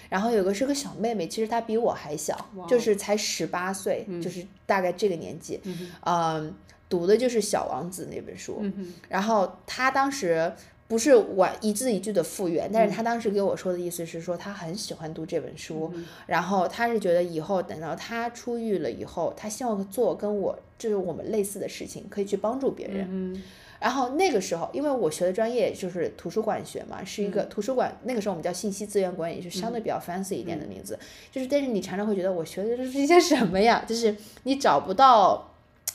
[0.09, 5.61] 然后有个是个小妹妹，其实她比我还小，就是才十八岁，就是大概这个年纪，
[6.05, 6.53] 嗯，
[6.89, 8.61] 读的就是《小王子》那本书，
[9.07, 10.51] 然后她当时
[10.89, 15.89] 不是我一字一句的复原，但是她当时给我说的意思是说她很喜欢读这本书，
[16.27, 23.41] 然后她是觉得以后等到她出狱了以后，她希望做跟我就是我们类似的事情，可以去帮助别人。
[23.81, 27.93] 然后那个时候，因为我学的专业就是图书馆学嘛，是一个图书馆。
[28.03, 30.97] 那个时候我们叫信息资源管理，就相对比较 fancy 一点的名字。
[31.31, 33.83] 就是，但是你常常会觉得我学的这是一些什么呀？
[33.85, 35.50] 就是你找不到。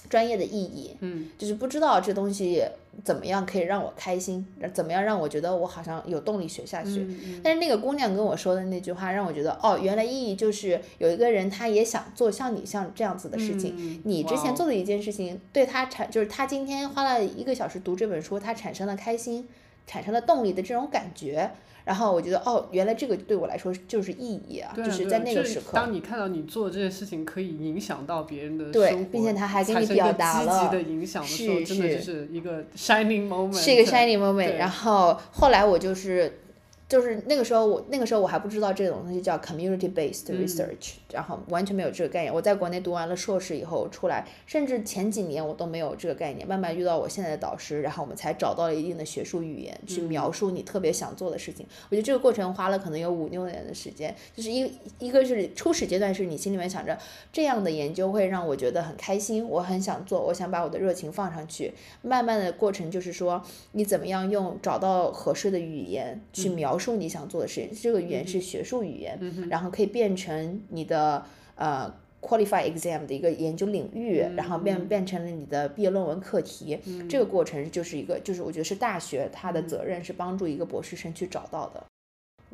[0.08, 2.62] 专业的意义，嗯，就是不知道这东西
[3.04, 7.06] 怎么样可以让我开心，怎么样让我觉得我好像有动力学下去。
[7.42, 14.00] 但是那个姑娘跟我说的那句话，让我觉得哦，原来意义就是有一个人他也想做像你像这样子的事情。
[14.04, 19.46] 你之前做的一件事情，对他产就是他今天花了一个小时读这本书，他产生了开心，
[19.86, 21.50] 产生了动力的这种感觉。
[21.86, 25.70] 然后我觉得哦，原来这个对我来说就是意义啊，就是在那个时刻。
[25.72, 33.56] 当你看到你做这件事情可以影响到别人的对，并且他还给你表达了积极的影响的时候，真的就是一个 shining moment。
[33.56, 34.56] 是一个 shining moment。
[34.56, 36.40] 然后后来我就是。
[36.88, 42.32] 就是那个时候，我那个时候我还不知道这种东西叫 community based research，然后完全没有这个概念。
[42.32, 46.46] 我在国内读完了硕士以后出来，甚至前几年我都没有这个概念。
[46.46, 51.66] 慢慢遇到我现在的导师，然后我们才找到了一定的学术语言去描述你特别想做的事情。
[51.90, 54.14] 我觉得这个过程花了可能有五六年的时间。
[54.32, 54.70] 就是一
[55.00, 56.96] 一个是初始阶段是你心里面想着
[57.32, 61.74] 这样的研究会让我觉得很开心，我很想做，我想把我的热情放上去。
[62.02, 66.75] 慢慢的过程就是说你怎么样用找到合适的语言去描。
[66.76, 76.78] 描述你想做的事情，这个语言是学术语言，然后可以变成你的呃 qualify exam 的一个研究领域，然后变变成了你的毕业论文课题。
[77.08, 81.82] 这个过程就是一个，就是我觉得是大学它的责任是帮助一个博士生去找到的。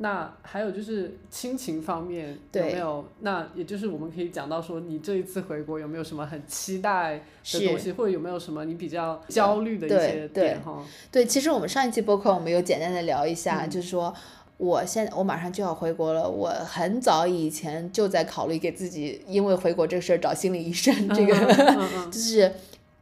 [0.02, 3.04] 那还有就是亲情方面有没有？
[3.20, 10.84] 那也就是我们可以讲到说，你这一次回国有没有什么很期待的东西，或者有没有什么你比较焦虑的一些点哈？
[11.10, 14.14] 对，其实我们上一期播客我们有简单的聊一下，就是说。
[14.58, 21.34] 我现我马上就要回国了，我很早以前就在考虑给自己，因为回国这个事儿找心理医生，这个
[22.12, 22.52] 就是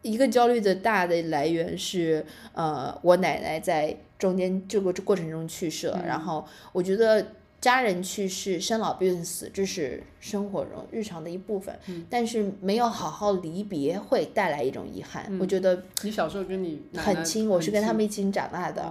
[0.00, 7.26] 一个焦虑的大的来源是，呃，我奶奶在中间这个过程中去世了，然后我觉得。
[7.60, 11.78] 家人去世、生老病死，这是生活中日常的一部分。
[11.88, 15.30] 嗯，但是没有好好离别，会带来一种遗憾。
[15.38, 18.90] 我觉得你小时候跟你很亲，我是跟他们一起长大的，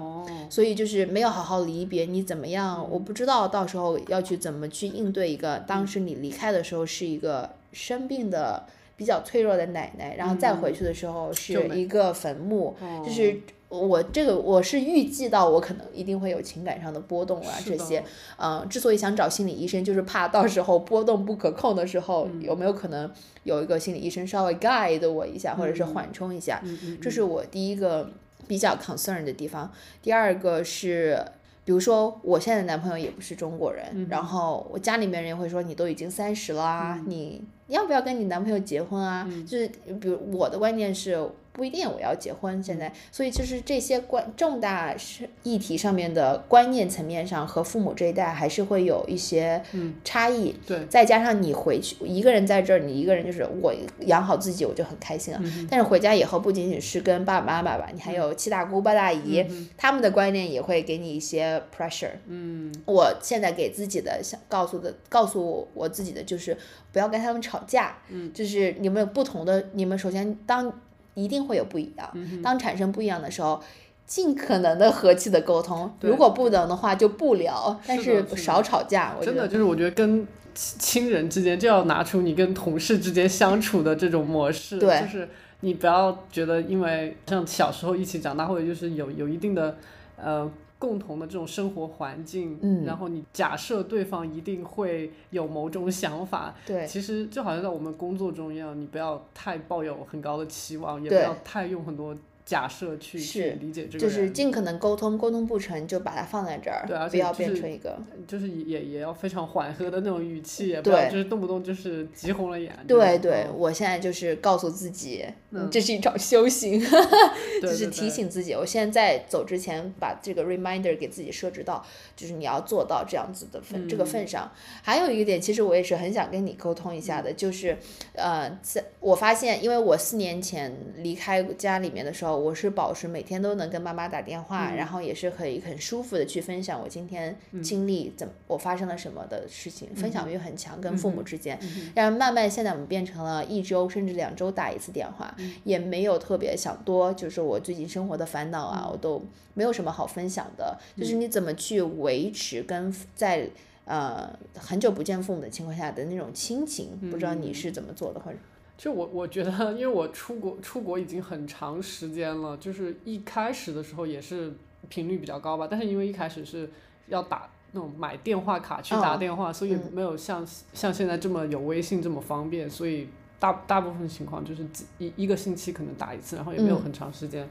[0.52, 2.88] 所以就是没有好好离别，你怎么样？
[2.92, 13.42] 我不知道到时候要去怎么去应对一个当时你离开的时候是一个生病的、比较脆弱的奶奶，然后再回去的时候是一个坟墓，就是。
[13.70, 18.04] 我这个我是预计到我可能一定会有情感上的波动啊，这些，
[18.38, 23.10] 嗯，之所以想找心理医生，就是怕到时候波动不可控的时候，有没有可能
[23.44, 26.60] 有一个心理医生稍微 guide 我一下，或者是缓冲一下，
[27.00, 28.10] 这是我第一个
[28.48, 29.72] 比较 concern 的地方。
[30.02, 31.24] 第二个是，
[31.64, 39.32] 比如说我现在的男朋友也不是中国人，然后我家里面人会说你都已经三十了，你要不要跟你男朋友结婚啊？
[39.46, 39.68] 就是
[40.00, 41.30] 比如我的观念是。
[41.60, 49.62] 不一定我要结婚，现在，所以就是这些关重大是议题上面的观念层面上，和父母这一代还是会有一些
[50.06, 50.56] 差异。
[50.66, 55.42] 对，再加上你回去一个人在这儿，你一个人就是我养好自己，我就很开心了。
[55.70, 59.46] 但是回家以后，不仅仅是跟爸爸妈妈吧，你还有七大姑八大姨，
[59.76, 62.12] 他们的观念也会给你一些 pressure。
[62.28, 66.58] 嗯，我现在给自己的想告诉的，告诉我自己的就是
[66.94, 67.98] 不要跟他们吵架。
[68.08, 70.74] 嗯，就是你们有不同的，你们首先当。
[71.24, 72.10] 一定会有不一样。
[72.44, 73.62] 当产生不一样的时候，
[74.06, 75.92] 尽可能的和气的沟通。
[76.02, 77.80] 如果不能的话，就不聊。
[77.86, 79.16] 但是少吵架。
[79.22, 84.78] 真的就是我觉得跟亲人之间就要拿出你跟同事之间相处的这种模式。
[84.78, 85.02] 对。
[85.02, 85.30] 就是
[85.62, 89.78] 你不要觉得因为像小时候一起长大，或者就是有有一定的
[90.16, 90.50] 呃。
[90.80, 102.16] 共同的这种生活环境，嗯，然后你假设对方一定会有某种想法，对，其实就好像在我们工作中一样，你不要太抱有很高的期望，也不要太用很多。
[102.50, 107.96] 假设去去理解这个，就是尽可能沟通，沟通不成就把它放在这儿，对，而且不要变成一个，
[108.28, 112.76] 就是也也要非常缓和的那种语气，不要就是动不动就是急红了眼。
[112.88, 115.24] 对对，我现在就是告诉自己，
[115.70, 116.82] 这是一场修行，
[117.62, 121.86] 就是提醒自己，我现在走之前把这个 reminder 给自己设置到，
[122.16, 124.52] 就是你要做到这样子的份这个份上。
[124.82, 127.78] 还有一个点，其实我也是很想跟你沟通一下的，就是
[128.14, 132.39] 呃，在我发现，因为我四年前离开家里面的时候。
[132.40, 141.60] 我是保持每天都能跟妈妈打电话，然后也是可以很舒服的去分享我今天经历怎么我发生了什么的事情，分享欲很强，跟父母之间。
[141.94, 149.22] 然后慢慢现在我们变成了一周甚至两周打一次电话，也没有特别想多，就是我最近生活的烦恼啊，我都
[149.54, 150.78] 没有什么好分享的。
[150.98, 153.50] 就是你怎么去维持跟在
[153.86, 156.98] 呃很久不见父母的情况下的那种亲情？
[157.12, 158.38] 不知道你是怎么做的，或者。
[158.80, 164.54] 就我我觉得，因为我出国出国已经很长时间了，就是一开始的时候也是
[164.88, 166.70] 频率比较高吧，但是因为一开始是
[167.10, 174.66] 要打那种买电话卡去打电话，所以没有像像现在这么有微信这么方便，所以大大部分情况就是
[174.98, 177.46] 一一个星期可能打一次，然后也没有很长时间，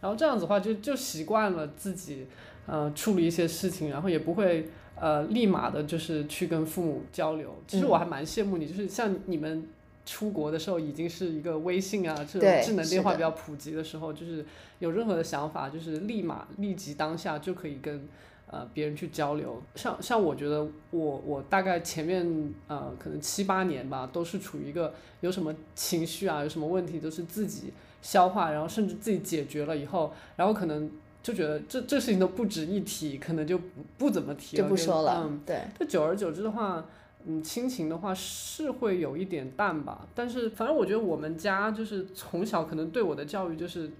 [0.00, 2.26] 然后这样子的话就就习惯了自己
[2.66, 7.54] 呃处理一些事情，然后也不会呃立马的就是去跟父母交流。
[7.68, 9.64] 其实我还蛮羡慕你，就是像你们。
[10.04, 14.44] 出国的时候已经是一个微信啊，这种智能电话比较普及的时候，就是
[14.80, 18.08] 有任何的想法，就是立马立即当下就可以跟
[18.50, 19.62] 呃别人去交流。
[19.76, 30.90] 像像我觉得我我大概前面呃可能七八年吧，都是处于一个有什么情绪啊，有什么问题都是自己消化，然后甚至自己解决了以后，然后可能
[31.22, 33.64] 就觉得这这事情都不值一提，可能就不
[33.96, 35.22] 不怎么提了，就不说了。
[35.24, 35.60] 嗯，对。
[35.78, 36.84] 那久而久之的话。
[37.26, 43.90] 嗯，亲情的话是会有一点淡吧，但是反正我觉得我们家就是从小可能对我的教育就是，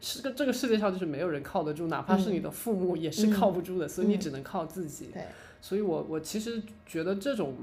[0.00, 5.10] 是个这个世界上就是没有人靠得住，哪怕是你的父母也是靠不住的，所以你只能靠自己。
[5.12, 5.22] 对，
[5.60, 7.54] 所以我我其实觉得这种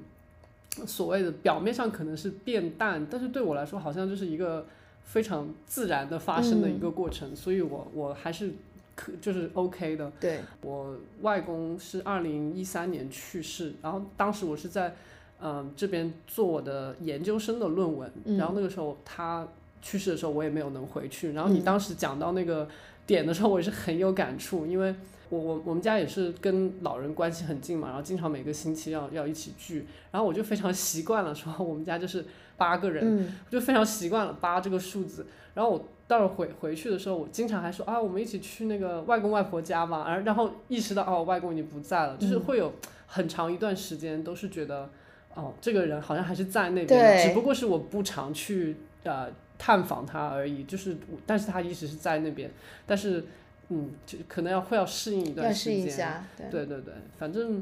[0.85, 4.65] 所谓的表面上可能是变淡，但是对我来说好像就是一个
[5.03, 8.53] 非常自然的发生的一个过程，所以我我还是
[8.99, 10.11] 可就是 OK 的。
[10.19, 14.93] 对，我外公是二零一三年去世，然后当时我是在。
[15.41, 19.47] 嗯，这边做我的研究生的论文，然后那个时候他
[19.81, 21.31] 去世的时候，我也没有能回去。
[21.31, 22.67] 然后你当时讲到那个
[23.07, 24.93] 点的时候，我也是很有感触，因为
[25.29, 32.25] 我我我们家也是跟老人关系很近嘛，然后经常每个星期要要一起聚，然后我就非常习惯了说我们家就是
[32.57, 35.25] 八个人，我就非常习惯了八这个数字。
[35.53, 42.73] 然后我到了回回去的时候，我经常还说啊，我们一起去那个外公外婆家嘛，然然后意识到哦，外公已经不在了，就是会有
[43.07, 44.89] 很长一段时间都是觉得
[45.35, 49.29] 哦，这个人好像还是在那边，只不过是我不常去呃。
[49.61, 50.95] 探访他而已，就是，
[51.25, 52.49] 但是他一直是在那边，
[52.85, 53.25] 但是，
[53.67, 56.65] 嗯，就可能要会要适应一段时间，对。
[56.65, 57.61] 对对，反正，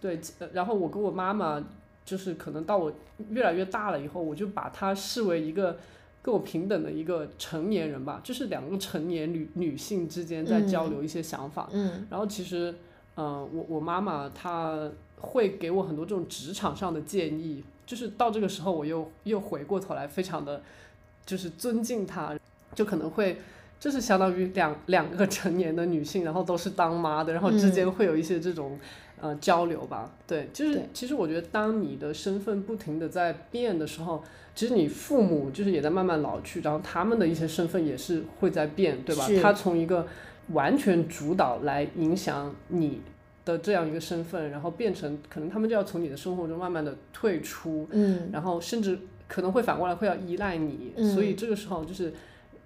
[0.00, 0.18] 对，
[0.52, 1.64] 然后我跟我妈妈，
[2.04, 2.92] 就是可能到我
[3.30, 5.78] 越来越大了以后，我就把她视为一个
[6.26, 12.74] 跟我平等的一个成年人吧，就是两个成年女女性之间在交流一些想法，嗯，然后其实，
[13.16, 20.60] 嗯，我我妈妈她会给我很多这种职场上的建议，就是到这个时候我又又回过头来，非常的。
[21.24, 22.38] 就是尊敬她，
[22.72, 23.36] 就可能会，
[23.80, 28.78] 就是相当于两两个成年的女性，然后都是当妈的，然后之间会有一些这种
[29.20, 30.08] 呃交流吧。
[30.24, 34.22] 对，就是其实我觉得，当你的身份不停的在变的时候，
[34.56, 39.28] 其实你父母就是也在慢慢老去，然后他们的一些身份也是会在变，对吧？
[39.40, 40.04] 他从一个
[40.48, 43.00] 完全主导来影响你
[43.44, 48.98] 的这样一个身份，然后变成可能他们就要从你的生活中慢慢的退出，嗯，然后甚至。
[49.28, 52.12] 可能会反过来会要依赖你，所以这个时候就是，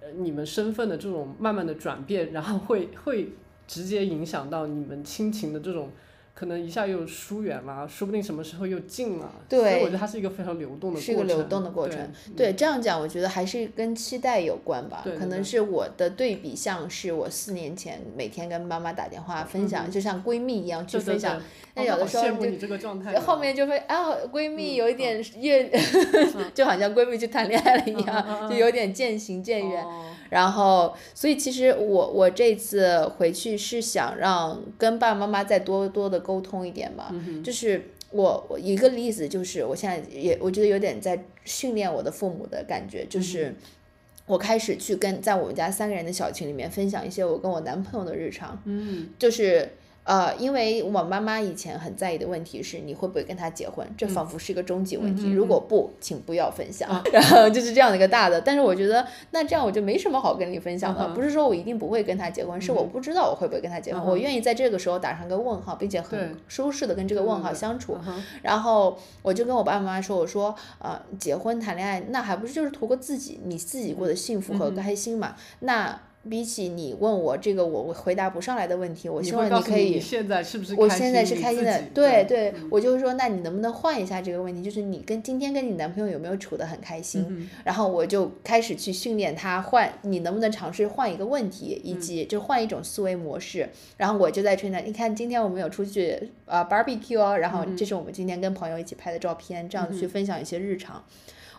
[0.03, 3.33] 呃，你们身份的这种慢慢的转变，然后会会
[3.67, 5.89] 直接影响到你们亲情的这种。
[6.33, 9.31] 可能一下又疏远了，说不定什么时候又近了。
[9.49, 11.03] 对，所以我觉得它是一个非常流动的过程。
[11.03, 11.99] 是一个流动的过程。
[12.35, 15.03] 对，这样讲我觉得还是跟期待有关吧。
[15.05, 21.39] 对可能是我的对比，像是我四年前每天跟妈妈打电话分享，就像闺蜜一样去分享。
[21.75, 25.71] 那有的时候就后面就会啊，闺蜜有一点越，
[26.55, 29.85] 就好像闺蜜去谈恋爱了一样，就有点渐行渐远。
[30.31, 37.15] 然后，所以其实我我这次回去是想让跟爸爸妈妈再多多的沟通一点嘛，
[37.45, 43.55] 就是我我一个例子就是我现在也我觉得有点在训练我的父母的感觉，就是
[44.27, 49.69] 我开始去跟在我们家三个人的小群里面分享一些我跟我男朋友的日常，嗯，就是。
[50.03, 55.31] 呃，因为我妈妈以前很在意的问题是你会不会跟他结婚，这仿佛是一个终极问题。
[55.31, 56.89] 如果不，请不要分享。
[57.13, 61.09] 然后就是这样的一个大的，但是我觉得那这样我就没什么好跟你分享的。
[61.11, 64.05] 不是说我一定不会跟他结婚，是我不知道我会不会跟他结婚。
[64.05, 67.97] 我愿意在这个时候打上个问号，并且很舒适的跟这个问号相处。
[68.43, 75.37] 然后我就跟我爸爸妈妈说，我说呃，结婚谈恋爱那还不是就是图个自己你自己过得幸福和开心嘛？
[75.61, 76.01] 那。
[76.29, 79.99] 比起你问我这个我我回答不上来的问题，我希望你可以。
[79.99, 80.75] 现在是不是？
[80.75, 84.63] 我现在是开心的，对对，我就是说，那你能不能换一下这个问题？
[84.63, 87.49] 就是你跟今天跟你男朋友有没有处得很开心？
[87.65, 93.71] 然后我就开始去训练他换，你能不能尝试换一个问题，以及就换一种思维模式？
[93.97, 101.03] 然后我就在吹他，你看今天我们有出去呃 barbecue 哦，然后这是我们今天跟朋友一起拍的照片，这样去分享一些日常。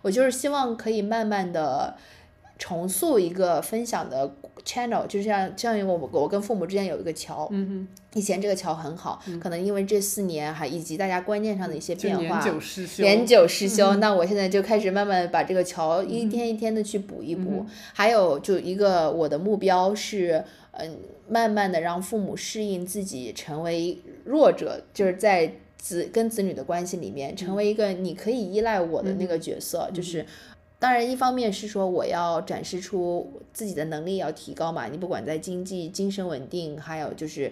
[0.04, 1.96] 我就是希望可以慢慢的。
[2.62, 13.96] 重塑一个分享的 channel，就像像我我跟父母之间有一个桥，嗯以前这个桥很好，可能因为这四年还以及大家观念上的一些变化，年久失修，年久失修。
[13.96, 17.66] 那我现在就开始慢慢把这个桥一天一天的去补一补。
[17.94, 20.44] 还有就一个我的目标是，
[20.74, 30.24] 嗯，慢慢的让父母适应自己成为弱者，就是在子跟子女的关系里面成为一个你可以依赖我的那个角色，就是。
[30.82, 37.52] 当然，一方面是说我要展示出自己的能力要提高嘛，你不管在经济、精神稳定，还有就是。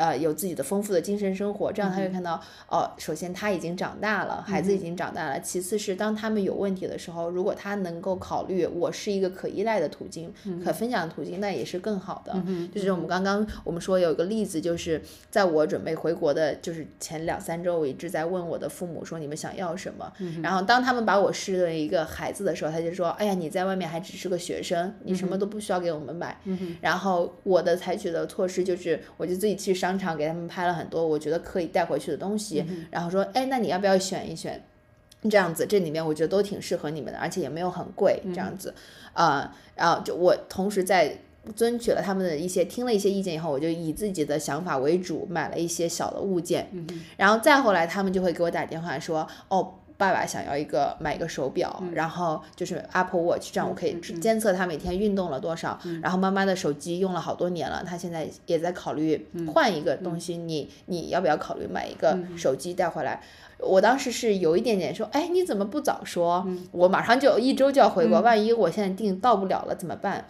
[0.00, 2.90] 呃，有自己的丰富的精神生活，这样他会看到哦。
[2.96, 5.38] 首先他已经长大了，孩子已经长大了。
[5.40, 10.32] 其次是当他们有问题的时候，如果他能够考虑我是一个可依赖的途径、
[10.64, 12.32] 可分享的途径，那也是更好的。
[12.74, 20.10] 就是我们刚刚我们说有一个例子，就是在我准备回国的，就是前两三周，我一直在问我的父母说你们想要什么。
[20.42, 26.40] 然后当他们把我视为一个孩子的时候，他就说：“哎呀，你在外面还只是个学生，你什么都不需要给我们买。”
[26.80, 29.89] 然后我的采取的措施就是，我就自己去商。
[29.98, 34.62] 场给他们拍了很多我觉得可以带回去的东西，然后说，哎，那你要不要选一选？
[35.30, 38.74] 这样子，这里面我觉得都挺适合你们的，而且也没有很贵，这样子，
[39.12, 41.18] 啊，然后就我同时在
[41.54, 46.68] 遵取了他们的一些，听了一些意见以后，我就以自己的想法为主，买了一些小的物件，
[47.16, 49.74] 然后再后来他们就会给我打电话说，哦。
[50.00, 55.78] 爸爸想要一个买一个手表，然后就是 Apple Watch，这样我可以监测他每天运动了多少。
[56.02, 60.38] 然后妈妈的手机用了好多年了，她现在也在考虑换一个东西。
[60.38, 63.20] 你你要不要考虑买一个手机带回来？
[63.58, 66.48] 我当时是有一点点说，哎，你怎么不早说？
[66.72, 70.24] 我马上就一周就要回国，万一我现在订到不了了怎么办？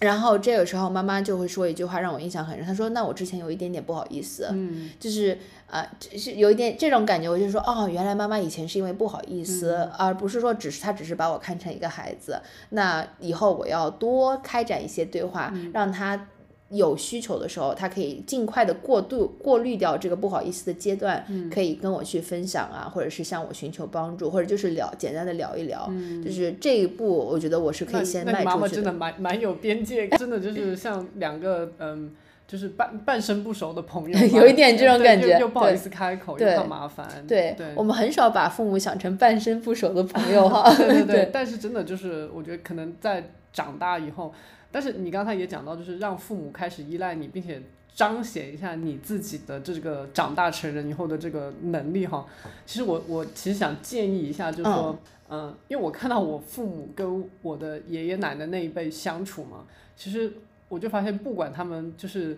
[0.00, 2.64] 然后这个时候，妈妈就会说一句话让我印象很深。
[2.64, 5.36] 她说：“那我之前有一点点不好意思，嗯，就是
[5.68, 5.84] 啊，
[6.16, 7.28] 是有一点这种感觉。
[7.28, 12.40] 我就说，哦，原来妈妈以前是因为不好意思，而不是说只是她只是把我看成一个孩子。
[12.70, 16.28] 那以后我要多开展一些对话，让她。”
[16.70, 25.90] 有需求的时候，他可以尽快的过渡、过滤掉这个不好意思的阶段，可以跟我去分享啊，或者是向我寻求帮助，或者就是聊简单的聊一聊，
[26.22, 28.50] 就是这一步，我觉得我是可以先迈出去的。
[28.50, 32.12] 妈妈真的蛮蛮有边界，真的就是像两个嗯，
[32.46, 37.08] 就是半半生不熟的朋友， 有一点这种感觉，又不好意思开口，又怕麻烦。
[37.26, 40.70] 对，我们很少把父母想成半生不熟的朋友 哈。
[40.76, 44.34] 对对 对，但是真的就是，我觉得可能在长大以后。
[44.70, 47.62] 但是你刚才也讲到，就是让父母开始依赖你，并且
[47.94, 52.26] 彰显一下你自己的这个长大成人以后的这个能力哈。
[52.66, 54.98] 其实我我其实想建议一下，就是说，
[55.30, 59.64] 嗯，因为我看到我父母跟我的爷爷奶奶那一辈相处嘛，
[59.96, 60.30] 其实
[60.68, 62.36] 我就发现，不管他们就是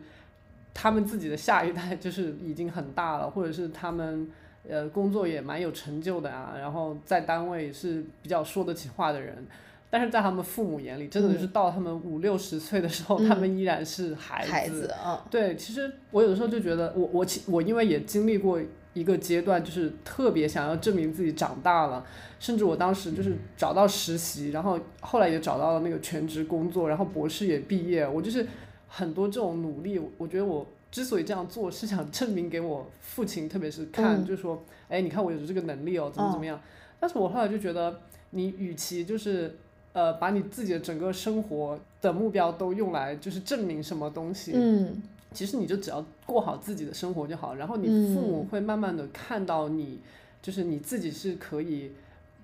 [0.72, 4.30] 他们自己的下一代就是已经很大了，或者是他们
[4.68, 9.44] 呃工作也蛮有成就的啊，然后在单位是比较说得起话的人。
[9.92, 14.50] 但是在他们父母眼里，真的就是到他们五六十岁的时候，他们依然是孩子。
[14.52, 14.94] 孩子，
[15.28, 18.60] 对，其实我有的时候就觉得，我我其我因为也经历过
[18.94, 22.06] 一个阶段，就是特别想要证明自己长大了，
[22.38, 28.46] 甚至我当时就是找到实习，然后后来也找到了那个全职工作，然后博士也毕业，我就是
[28.86, 36.60] 很多这种努力，我觉得我之所以这样做，是想证明给我父亲，特别是看，就是说，哎，你看我有这个能力哦，怎么怎么样。
[37.00, 39.58] 但是我后来就觉得，你与其就是。
[39.92, 49.98] 呃，把你自己的整个生活的目标都用来就是证明什么东西，嗯，其实你就只要过好自己的生活就好，然后你父母会慢慢的看到你，
[50.40, 51.90] 就是你自己是可以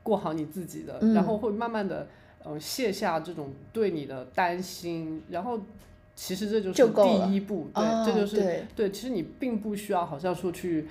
[0.03, 2.09] 过好你自己的，然后会慢慢的
[2.43, 5.61] 呃卸下这种对你的担心，然后
[6.17, 10.89] 其实这就是第一步，对，这就是对，其实你并不需要好像说去。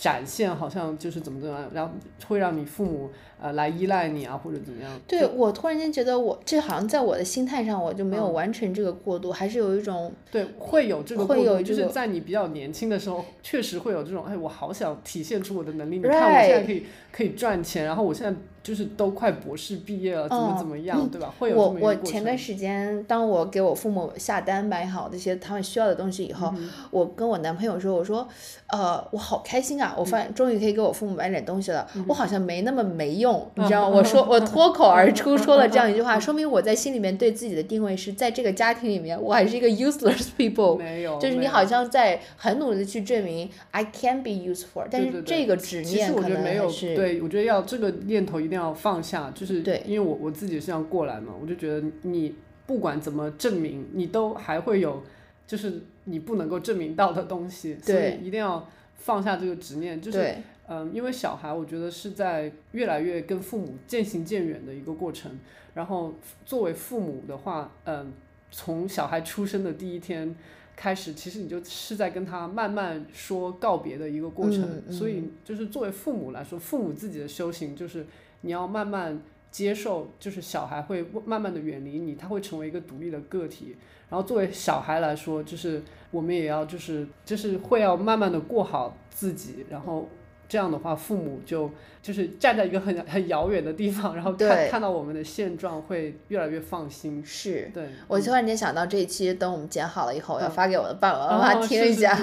[0.00, 1.92] 展现好像就是怎么怎么样，然后
[2.28, 3.10] 会让你父母
[3.40, 4.90] 呃来依赖你啊，或者怎么样？
[5.06, 18.38] 对我突然间觉得我这好像在我的心态上我就没有完成这个过渡，还是有一种对会有这个过渡，就是在你比较年轻的时候，确实会有这种哎，我好想体现出我的能力，你看我现在可以可以赚钱，然后我现在。
[18.60, 21.32] 就是都快博士毕业了，怎么怎么样，对吧？
[21.38, 26.52] 会有我我前段时间，当我给我父母下单买好这些他们需要的东西以后，
[26.90, 28.28] 我跟我男朋友说，我说，
[28.66, 29.94] 呃，我好开心啊！
[29.96, 31.88] 我发现终于可以给我父母买点东西了。
[32.06, 33.96] 我好像没那么没用，你知道吗？
[33.96, 40.76] 我说 我脱口而出说了这样一句话， 说明我在心里面对自己的定位是在这个家庭里面，我还是一个 useless people。
[40.76, 48.58] 没有，就是你好像在很努力的去证明 I can be useful，但是这个执念可能没有对，我觉得要这个念头一定要。
[48.58, 52.34] 要放下，就是因为我我自己是这样过来嘛，我就觉得你
[52.66, 55.00] 不管怎么证明，你都还会有，
[55.46, 60.00] 就是你不能够证明到的东西，所以一定要放下这个执念。
[60.02, 60.34] 就是
[60.68, 65.32] 嗯，因为小孩，我觉得是在越来越跟父母渐行渐远的一个过程。
[65.74, 66.14] 然后
[66.44, 68.12] 作为父母的话，嗯，
[68.50, 70.36] 从小孩出生的第一天
[70.76, 74.92] 开始，其实你就是在跟他慢慢说告别的一个过程。
[74.92, 78.06] 所以就是作为父母来说，父母自己的修行就是。
[78.42, 83.74] 你要慢慢接受，就是小孩会慢慢的远离你，他会成为一个独立的个体。
[84.08, 90.08] 然后作为小孩来说，就是我们也要就是就是会要慢慢的过好自己，然后。
[90.48, 91.70] 这样的话，父母就
[92.00, 97.22] 就是站在一个很很遥远的地方， 然后看看到我们的现状，会越来越放心。
[97.22, 97.86] 是，对。
[98.06, 102.16] 我突然间想到，这一期等我们剪好了以后，要发给我的爸爸妈妈听一下，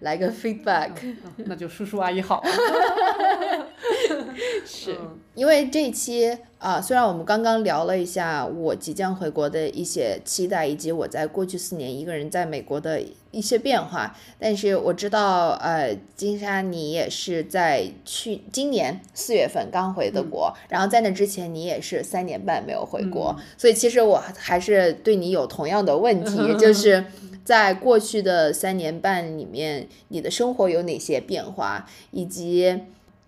[0.00, 0.90] 来个 feedback。
[1.36, 2.42] 那就叔叔阿姨好。
[4.66, 4.96] 是
[5.34, 13.00] 因为这一期啊，虽然我们刚刚聊了一下我即将回国的一些期待，以及我在过去四年一个人在美国的。
[13.30, 27.04] 一些变化，但是我知道，呃，金莎你也是在去今年四月份刚回的国，然后在那之前你也是三年半没有回国，所以其实我还是对你有同样的问题， 就是
[27.44, 32.80] 在过去的三年半里面，你的生活有哪些变化，以及。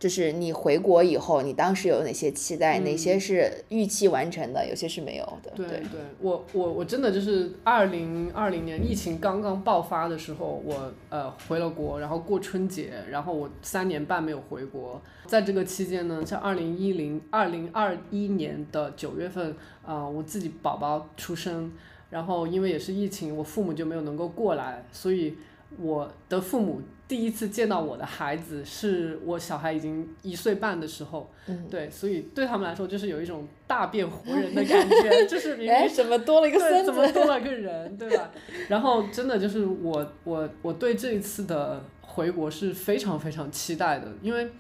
[0.03, 2.81] 就是你回国以后，你当时有哪些期待？
[2.81, 4.67] 哪些是预期完成的？
[4.69, 5.53] 有些是没有的。
[5.55, 15.01] 对对，我我我真的就是二零二零年疫情刚刚爆发的时候，我呃回了国，然后过春节，然后我三年半没有回国。
[15.29, 19.55] 在这个期间呢，像二零一零二零二一年的九月份
[19.87, 21.71] 啊，我自己宝宝出生，
[22.11, 25.37] 然后因为也是疫情，我父母就没有能够过来，所以
[25.79, 26.81] 我的父母。
[27.13, 31.31] 第一次见到我的孩子是我小孩已经一岁半的时候，
[31.71, 38.31] 对，所以对他们来说就是有一种大变活人的 感觉，就是明明怎么多了一个孙子，怎么多了个人，对吧？
[38.71, 44.51] 然后真的就是我我我对这一次的回国是非常非常期待的，因为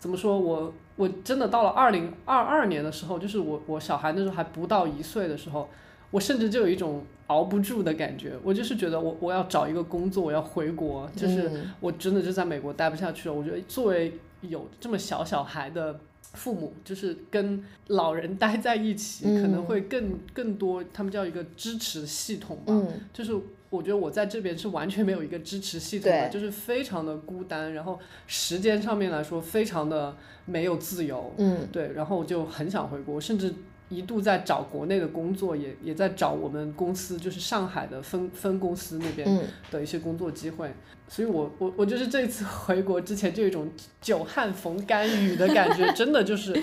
[0.00, 5.70] 怎么说我我真的到了二零二二年的时候，就是我我小孩那时候还不到一岁的时候，
[6.10, 7.04] 我甚至就有一种。
[7.30, 13.34] 熬不住的感觉，我就是觉得我我要找一个工作，我要回国，就是我真的就在美国待不下去了。
[13.34, 16.00] 我觉得作为有这么小小孩的
[16.32, 22.76] 父母，就是跟老人待在一起，可能会更更多，他们叫一个支持系统吧。
[23.12, 23.32] 就是
[23.70, 30.16] 我觉得我在这边是完全没有一个支持系统的，就是非常的孤单，然后时间上面来说非常的
[30.46, 31.32] 没有自由。
[31.38, 33.54] 嗯，对，然后我就很想回国，甚至。
[33.90, 40.72] 一度在找国内的工作，也也在找我们公司，就是上海的分分公司那边的一些工作机会。
[41.08, 43.68] 所以我我我就是这次回国之前就有一种
[44.00, 46.54] 久旱逢甘雨的感觉， 真的就是，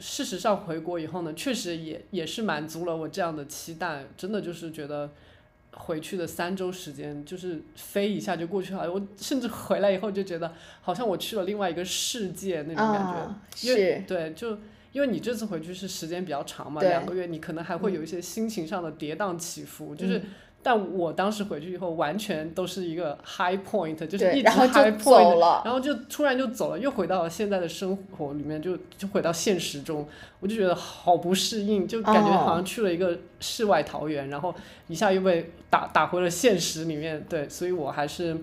[0.00, 4.04] 事实上回国以后呢，确实也也是满足了我这样的期待。
[4.16, 5.08] 真的就是觉得
[5.70, 13.06] 回去的三周时间就是飞一下就过去了，我甚至回来以后就觉得好像我去了另外一个世界那种感
[13.54, 14.58] 觉，因为对就。
[14.92, 20.22] 因为你这次回去是时间比较长嘛，两个月，你可能还会有一些心情上的跌宕起伏，就是，
[20.62, 24.70] 但我当时回去以后，完全都是一个 high point，就是一直 high
[25.02, 30.06] point，然后就突然就走了，又回到了现在的生活里面，就就回到现实中，
[30.40, 34.54] 我就觉得好不适应，就感觉好像去了一个世外桃源，然后
[34.88, 38.36] 一下又被打打回了现实里面，对，所以我还是，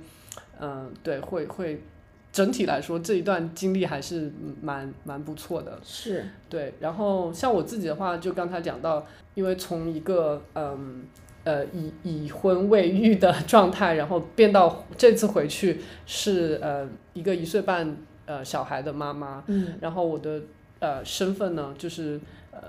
[0.59, 1.83] 嗯，对，会会。
[2.32, 5.80] 整体来说，这一段经历还是蛮蛮不错的。
[5.84, 6.75] 是，对。
[6.80, 11.03] 然后像我自己的话，就刚才讲到，因为从一个嗯
[11.43, 19.43] 呃已已婚未育的 状态，然后变到这次回去是呃一个一岁半呃小孩的妈妈。
[19.47, 19.73] 嗯。
[19.82, 20.41] 然后我的
[20.80, 22.21] 呃身份呢，就是
[22.51, 22.59] 呃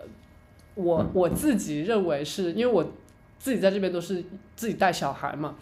[0.75, 2.93] 我我自己认为是因为我
[3.39, 4.25] 自己在这边都是
[4.57, 5.57] 自己带小孩嘛，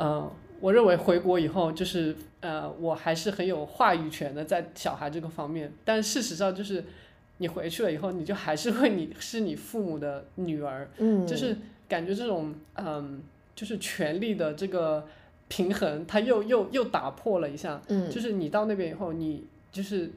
[0.00, 0.30] 嗯。
[0.60, 5.72] 我认为回国以后就是呃，我还是很有话语权的在小孩这个方面。
[5.84, 6.84] 但事实上就是，
[7.38, 11.56] 你回去了以后，你就还是会你是你父母的女儿，嗯就是
[11.88, 13.22] 感觉这种嗯，
[13.54, 15.06] 就是权力的这个
[15.48, 17.80] 平衡，它又又又打破了一下。
[17.88, 20.10] 嗯就是你到那边以后，你就是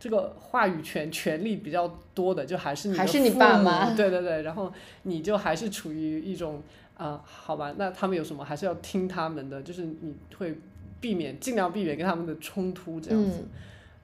[0.00, 3.96] 这个话语权权力比较多的，就还是你的父母。
[3.96, 4.72] 对对对，然后
[5.02, 6.62] 你就还是处于一种。
[6.98, 10.58] 啊，好吧，那他们有什么还是要听他们的，就是你会
[11.00, 13.44] 避免尽量避免跟他们的冲突这样子，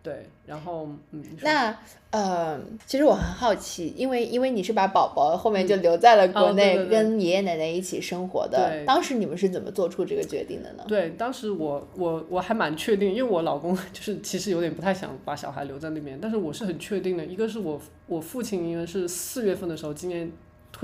[0.01, 1.76] 对，然后嗯，那
[2.11, 10.84] 呃，其实我很好奇，因为因为你是把宝宝后面就留在了国内，跟爷爷奶奶一起生活的，当时你们是怎么做出这个决定的呢？
[10.86, 20.30] 对，当时我我我还蛮确定，因为我老公 就是其实有点不太想把小孩留在那边，但是我是很确定的，一个是我我父亲因为是四月份的时候，今年。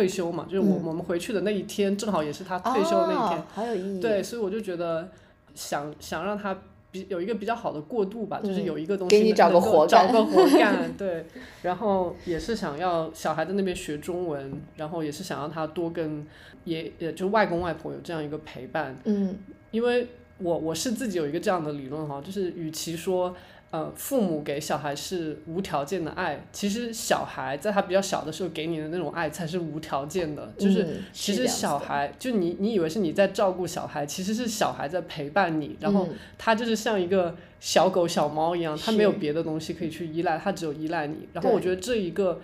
[0.01, 4.01] 退休嘛，就是我我们回去的那一天，正好也是他退休的那一天，好有意义。
[4.01, 5.11] 对，所以我就觉得
[5.55, 6.57] 想想让他
[6.91, 10.91] 比有一个比较好的过渡吧，就是有一个东西能找个活，找个活干。
[10.97, 11.27] 对，
[11.61, 16.27] 然后也是想要小孩在那边学中文，然后也是想让他多跟
[16.65, 18.97] 爷也就外公外婆有这样一个陪伴。
[19.05, 19.37] 嗯，
[19.71, 23.37] 因为我我是自己有一个这样的理论哈，就是与其说。
[23.71, 41.29] 呃，父母给小孩是无条件的爱，其实小孩在他比较小的时候给你的那种爱才是无条件的，就是其实小孩就你你以为是你在照顾小孩，其实是小孩在陪伴你，然后他就是像一个小狗小猫一样，他没有别的东西可以去依赖，他只有依赖你。
[41.33, 42.41] 然后我觉得这一个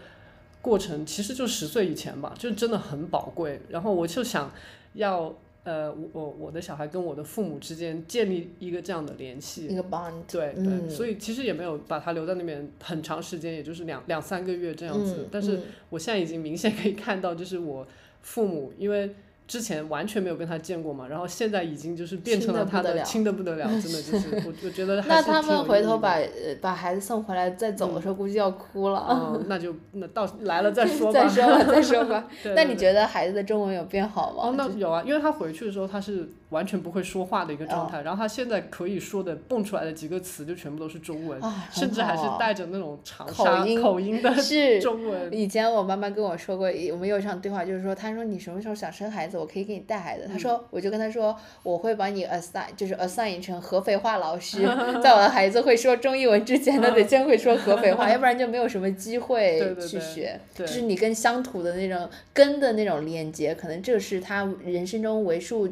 [0.62, 3.60] 过程其实就十岁以前吧，就真的很宝贵。
[3.68, 4.52] 然后我就想
[4.94, 5.34] 要。
[5.66, 15.26] 呃，我我的小孩跟我的父母之间建立一个这样的联系，一个 bond，对对，所以其实也没有把他留在那边很长时间，也就是两两三个月这样子。
[15.28, 17.84] 但是我现在已经明显可以看到，就是我
[18.22, 19.10] 父母，因为
[19.46, 25.00] 之前完全没有跟他见过嘛，然后现在已经就是变成了他的亲的不得了，真的就是 我我觉得。
[25.06, 29.06] 那他们回头把呃把孩子送回来再走的时候，估计要哭了。
[29.08, 31.20] 嗯，那就那到来了 再说吧。
[31.20, 32.28] 再说吧，再说吧。
[32.56, 34.48] 那你觉得孩子的中文有变好吗？
[34.48, 41.40] 哦，那有啊，因为他回去的时候他是完全不会说话的一个状态，然后他现在可以说的蹦出来的几个词就全部都是中文，
[41.72, 44.32] 甚至还是带着那种长沙口音的
[44.80, 45.32] 中文。
[45.34, 49.36] 以前我妈妈跟我说过，我们有一场对话，就是说，她说你什么时候想生孩子？
[49.36, 50.28] 我可以给你带孩子。
[50.30, 54.62] 他说，我就跟她说，我会把你 assign，就是 assign 成合肥话老师，
[55.02, 60.38] 在我的孩子会说中英文之前，他得先会说 合肥话，要不然就没有什么机会去学。
[60.54, 65.68] 就是你跟乡土的那种根的那种连接，可能这是他人生中为数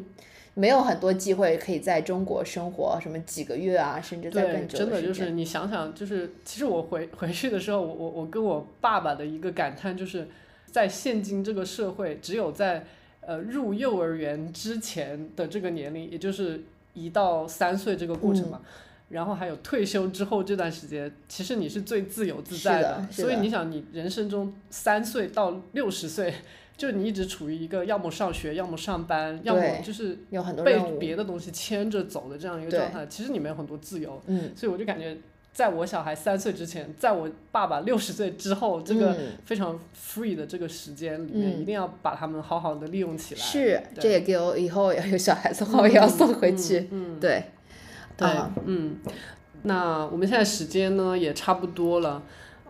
[0.55, 10.27] 没有很多机会可以在中国生活，什么几个月啊，甚至在更久的真的就是你想想，就是其实我回回去的时候，我我我跟我爸爸的一个感叹就是。
[10.71, 12.85] 在现今这个社会，只有在
[13.21, 18.59] 呃入幼儿园之前的这个年龄，也就是一到三岁这个过程嘛，
[19.07, 23.07] 然后还有退休之后这段时间，其实你是最自由自在的。
[23.09, 26.33] 所以你想，你人生中三岁到六十岁，
[26.77, 33.05] 就你一直处于一个要么上学，要么上班，要么就是有很多被别的东西牵着走的这样一个状态。
[33.07, 34.21] 其实你没有很多自由。
[34.27, 34.51] 嗯。
[34.55, 35.17] 所以我就感觉。
[35.55, 39.15] 在我小孩三岁之前，在我爸爸六十岁之后，这个
[39.45, 43.39] 非常 free 的这个时间里面，一定要把他们好好的利用起来。
[43.39, 46.89] 是，这也给我以后要有小孩子的话，我也要送回去。
[46.91, 47.41] 嗯，对，
[48.17, 48.27] 对，
[48.65, 48.97] 嗯，
[49.63, 52.21] 那我们现在时间呢也差不多了。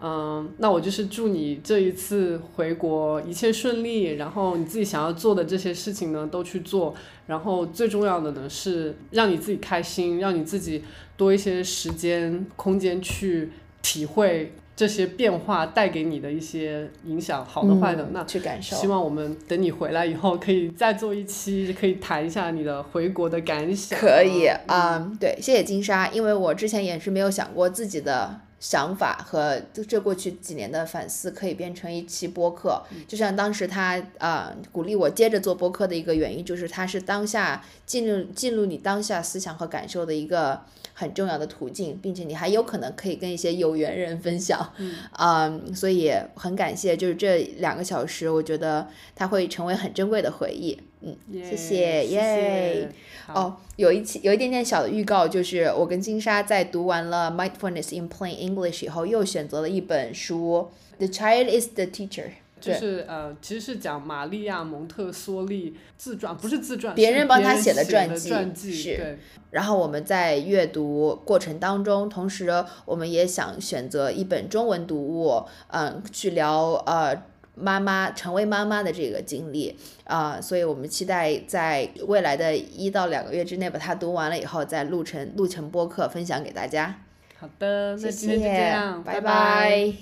[0.02, 6.94] 嗯，那我就是祝你这一次回国一切顺利，然后你自己想要做的这些事情呢都去做，
[7.28, 10.84] 然后最重要的呢是让你自己开心，让你自己
[11.16, 13.50] 多一些时间空间去
[13.82, 18.10] 体会这些变化带给你的一些影响，好的坏的。
[18.12, 18.76] 那去感受。
[18.76, 23.98] 希望我们等你回来以后可以再做一期，可以谈一下你的回国的感想。
[23.98, 28.42] 可以啊，对，谢谢金莎，因为我之前也是没有想过自己的。
[28.66, 40.60] 想法和这过去几年的反思可以变成一期播客，就像当时他啊鼓励我接着做播客的一个原因，就是它是当下进入进入你当下思想和感受的一个
[40.96, 44.74] 很重要的途径，并且你还有可能可以跟一些有缘人分享，
[45.14, 50.82] 啊，所以很感谢，就是这两个小时，我觉得它会成为很珍贵的回忆。
[51.06, 52.90] 嗯，谢谢，耶。
[53.28, 62.24] 哦，有一期有一点点小的预告，就是我跟金莎在读完了《Mindfulness in Plain English》以后，又选择了一本书，《The Child Is the Teacher》。
[62.62, 68.16] 就是呃，其实是讲玛利亚蒙特梭利自传，不是自传，别人帮他写的传
[68.54, 68.74] 记。
[68.74, 69.20] 是。
[69.52, 77.24] 然后我们在阅读过程当中，同时我们也想选择一本中文读物，嗯，去聊呃。
[77.56, 87.02] 妈妈成为妈妈的这个经历啊，所以我们期待在未来的一到两个月之内把它读完了以后，再录成录成播客分享给大家。
[87.38, 89.94] 好的，那今天就这样，拜拜。